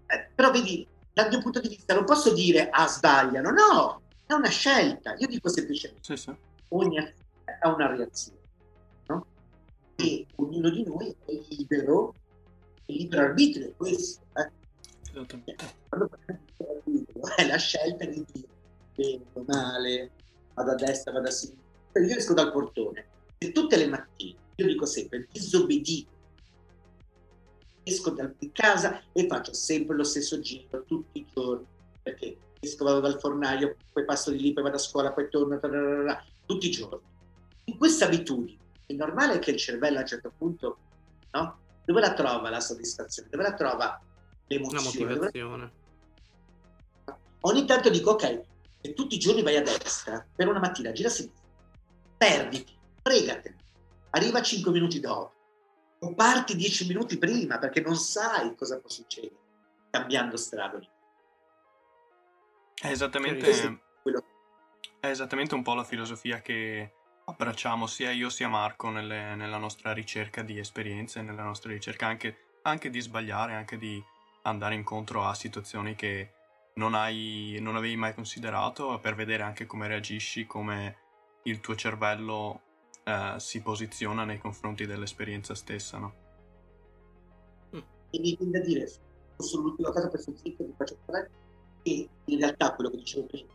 Eh, 0.07 0.29
però 0.35 0.51
vedi, 0.51 0.87
dal 1.13 1.29
mio 1.29 1.41
punto 1.41 1.61
di 1.61 1.69
vista 1.69 1.95
non 1.95 2.05
posso 2.05 2.33
dire 2.33 2.71
ah 2.71 2.87
sbagliano, 2.87 3.51
no, 3.51 4.03
è 4.27 4.33
una 4.33 4.49
scelta. 4.49 5.15
Io 5.19 5.27
dico 5.27 5.49
semplicemente 5.49 6.03
sì, 6.03 6.17
sì. 6.17 6.35
ogni 6.69 6.99
ha 6.99 7.69
una 7.69 7.95
reazione, 7.95 8.39
no? 9.07 9.27
E 9.97 10.27
ognuno 10.37 10.71
di 10.71 10.85
noi 10.85 11.15
è 11.25 11.33
libero 11.51 12.15
Il 12.87 12.97
libero 12.97 13.23
arbitrio 13.23 13.69
è 13.69 13.77
questo. 13.77 14.25
Eh? 14.37 14.51
Quando 15.13 16.11
è 17.37 17.47
la 17.47 17.59
scelta 17.59 18.07
di 18.07 18.25
dire 18.33 18.49
bene 18.95 19.25
male, 19.47 20.11
vado 20.55 20.71
a 20.71 20.75
destra, 20.75 21.13
vado 21.13 21.29
a 21.29 21.31
sinistra. 21.31 22.01
Io 22.01 22.17
esco 22.17 22.33
dal 22.33 22.51
portone 22.51 23.07
e 23.39 23.53
tutte 23.53 23.77
le 23.77 23.87
mattine, 23.87 24.39
io 24.57 24.67
dico 24.67 24.87
sempre, 24.87 25.29
disobbedisco. 25.31 26.11
Esco 27.85 28.11
da 28.11 28.33
casa 28.53 29.03
e 29.13 29.27
faccio 29.27 29.53
sempre 29.53 29.97
lo 29.97 30.05
stesso 30.05 30.41
giro 30.41 30.85
tutti 30.85 31.19
i 31.19 31.27
giorni, 31.35 31.67
perché 32.03 32.39
esco, 32.61 32.85
vado 32.85 33.01
dal 33.01 33.19
fornaio, 33.19 33.77
poi 33.93 34.05
passo 34.05 34.31
di 34.31 34.41
lì, 34.41 34.53
poi 34.53 34.63
vado 34.63 34.77
a 34.77 34.79
scuola, 34.79 35.13
poi 35.13 35.29
torno, 35.29 35.59
tararara, 35.59 36.25
tutti 36.47 36.69
i 36.69 36.71
giorni. 36.71 37.01
In 37.65 37.77
questa 37.77 38.07
abitudine 38.07 38.59
è 38.87 38.93
normale 38.95 39.39
che 39.41 39.51
il 39.51 39.57
cervello 39.59 39.99
a 39.99 40.03
un 40.03 40.07
certo 40.07 40.33
punto, 40.37 40.79
no? 41.33 41.59
Dove 41.85 42.01
la 42.01 42.15
trova 42.15 42.49
la 42.49 42.61
soddisfazione? 42.61 43.29
Dove 43.29 43.43
la 43.43 43.55
trova 43.55 44.01
l'emozione? 44.53 44.83
La 44.83 45.15
motivazione. 45.15 45.73
Ogni 47.41 47.65
tanto 47.65 47.91
dico, 47.91 48.11
ok, 48.13 48.41
se 48.81 48.95
tutti 48.95 49.17
i 49.17 49.19
giorni 49.19 49.43
vai 49.43 49.57
a 49.57 49.63
destra, 49.63 50.25
per 50.35 50.49
una 50.49 50.61
mattina 50.61 50.93
gira 50.93 51.09
a 51.09 51.13
sinistra, 51.13 51.43
perditi, 52.17 52.77
fregatene, 53.03 53.57
arriva 54.11 54.43
5 54.43 54.71
minuti 54.71 55.01
dopo, 55.01 55.33
o 56.01 56.15
parti 56.15 56.57
10 56.57 56.87
minuti 56.87 57.19
prima 57.19 57.59
perché 57.59 57.81
non 57.81 57.97
sai 57.97 58.55
cosa 58.57 58.79
può 58.79 58.89
succedere 58.89 59.35
cambiando 59.91 60.37
strada. 60.37 60.81
È 62.75 62.89
esattamente, 62.89 63.81
è 65.01 65.07
esattamente 65.07 65.55
un 65.55 65.63
po' 65.63 65.75
la 65.75 65.85
filosofia 65.85 66.41
che 66.41 66.93
abbracciamo 67.25 67.87
sia 67.87 68.11
io 68.11 68.29
sia 68.29 68.49
Marco 68.49 68.91
nelle, 68.91 69.35
nella 69.37 69.59
nostra 69.59 69.93
ricerca 69.93 70.43
di 70.43 70.59
esperienze, 70.59 71.23
nella 71.23 71.45
nostra 71.45 71.71
ricerca 71.71 72.07
anche, 72.07 72.59
anche, 72.63 72.91
di 72.91 73.01
sbagliare, 73.01 73.55
anche 73.55 73.79
di 73.79 74.03
andare 74.43 74.75
incontro 74.75 75.25
a 75.25 75.35
situazioni 75.35 75.95
che 75.95 76.33
non, 76.75 76.95
hai, 76.95 77.59
non 77.61 77.77
avevi 77.77 77.97
mai 77.97 78.15
considerato 78.15 78.99
per 79.01 79.15
vedere 79.15 79.43
anche 79.43 79.67
come 79.67 79.89
reagisci, 79.89 80.47
come 80.47 80.97
il 81.45 81.61
tuo 81.61 81.75
cervello 81.75 82.61
eh, 83.05 83.35
si 83.39 83.61
posiziona 83.63 84.25
nei 84.25 84.39
confronti 84.39 84.87
dell'esperienza 84.87 85.55
stessa. 85.55 85.99
No? 85.99 86.15
E 87.71 88.19
mi 88.21 88.37
viene 88.37 88.59
da 88.59 88.65
dire, 88.65 88.91
solo 89.37 89.69
l'ultima 89.69 89.91
cosa 89.91 90.09
per 90.09 90.21
sito 90.21 90.41
che 90.43 90.73
faccio 90.77 90.99
parlare, 91.05 91.31
che 91.83 92.09
in 92.25 92.39
realtà 92.39 92.75
quello 92.75 92.91
che 92.91 92.99
dicevo 92.99 93.27
prima, 93.27 93.53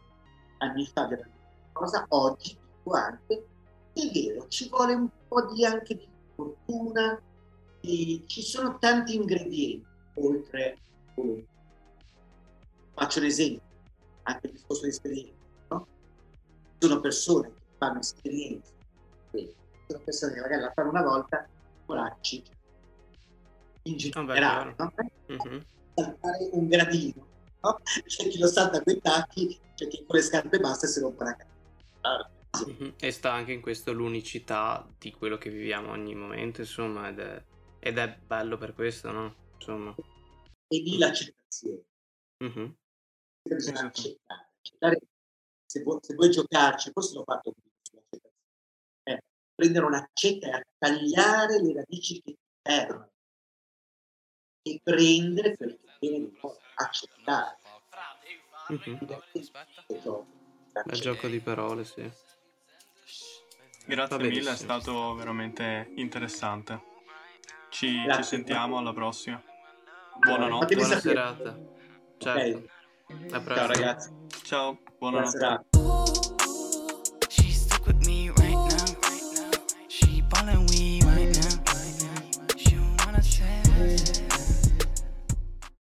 anni 0.60 0.86
fa 0.86 1.06
della 1.06 1.28
cosa, 1.72 2.06
oggi 2.10 2.58
anche 2.92 3.46
è 3.94 4.12
vero, 4.12 4.48
ci 4.48 4.70
vuole 4.70 4.94
un 4.94 5.10
po' 5.28 5.52
di, 5.54 5.66
anche 5.66 5.96
di 5.96 6.08
fortuna, 6.36 7.22
ci 7.82 8.42
sono 8.42 8.78
tanti 8.80 9.16
ingredienti 9.16 9.86
oltre. 10.18 10.78
Faccio 12.94 13.20
un 13.20 13.26
esempio, 13.26 13.62
anche 14.24 14.48
il 14.48 14.54
discorso 14.54 14.84
di 14.84 14.90
esperienza. 14.90 15.34
No? 15.70 15.88
Sono 16.80 17.00
persone 17.00 17.50
che 17.50 17.62
fanno 17.78 18.00
esperienze, 18.00 18.74
sono 19.88 20.02
persone 20.04 20.34
che 20.34 20.40
magari 20.42 20.62
la 20.62 20.72
fanno 20.74 20.90
una 20.90 21.04
volta, 21.04 21.48
poracci, 21.86 22.44
in 23.84 23.98
generale, 23.98 24.76
no? 24.78 24.94
mm-hmm. 25.32 25.60
saltare 25.96 26.50
un 26.52 26.68
gradino. 26.68 27.26
No? 27.62 27.80
C'è 28.06 28.28
chi 28.28 28.38
lo 28.40 28.48
salta 28.48 28.82
con 28.82 28.94
i 28.94 29.00
tacchi, 29.02 29.60
c'è 29.76 29.88
chi 29.88 30.04
con 30.06 30.16
le 30.16 30.22
scarpe 30.22 30.60
basse 30.60 30.88
si 30.88 31.00
rompe 31.00 31.24
la 31.24 31.36
cara. 31.36 32.30
Mm-hmm. 32.68 32.94
E 33.00 33.12
sta 33.12 33.34
anche 33.34 33.52
in 33.52 33.62
questo 33.62 33.92
l'unicità 33.94 34.88
di 34.98 35.12
quello 35.12 35.38
che 35.38 35.50
viviamo 35.50 35.92
ogni 35.92 36.16
momento, 36.16 36.62
insomma, 36.62 37.10
ed 37.10 37.20
è, 37.20 37.44
ed 37.80 37.98
è 37.98 38.18
bello 38.26 38.58
per 38.58 38.74
questo, 38.74 39.12
no? 39.12 39.36
Insomma. 39.58 39.96
E 40.68 40.78
lì 40.80 40.98
l'accettazione. 40.98 41.84
Mm-hmm. 42.44 42.72
Bisogna 43.44 43.82
accettare. 43.82 44.50
accettare 44.60 45.00
se, 45.66 45.84
vuoi, 45.84 46.00
se, 46.02 46.14
vuoi, 46.14 46.30
giocarci, 46.30 46.92
forse 46.92 47.14
l'ho 47.16 47.24
fatto 47.24 47.54
sull'accettazione, 47.54 48.34
eh, 49.04 49.24
prendere 49.54 49.86
un'accetta 49.86 50.48
e 50.48 50.52
a 50.52 50.62
tagliare 50.78 51.62
le 51.62 51.74
radici 51.74 52.22
che 52.22 52.32
ti 52.32 52.38
servono 52.62 53.12
e 54.62 54.80
prendere 54.84 55.56
quello 55.56 55.78
che 55.78 55.98
viene 56.00 56.18
di 56.18 56.38
nuovo, 56.40 56.60
accettare. 56.76 57.58
Mm-hmm. 58.72 58.98
Il 60.86 61.00
gioco 61.00 61.28
di 61.28 61.40
parole, 61.40 61.86
sì. 61.86 62.10
Grazie 63.86 64.18
mille, 64.18 64.52
è 64.52 64.56
stato 64.56 65.14
veramente 65.16 65.92
interessante. 65.96 66.96
Ci, 67.70 68.06
ci 68.14 68.24
sentiamo 68.24 68.78
alla 68.78 68.94
prossima. 68.94 69.42
Buonanotte. 70.20 70.76
Buona 70.76 71.00
serata. 71.00 71.58
Ciao. 72.18 72.36
Okay. 72.36 72.68
Ciao 73.30 73.68
ragazzi. 73.68 74.12
Ciao, 74.44 74.78
buonanotte. 74.98 75.38
Buona 75.72 76.12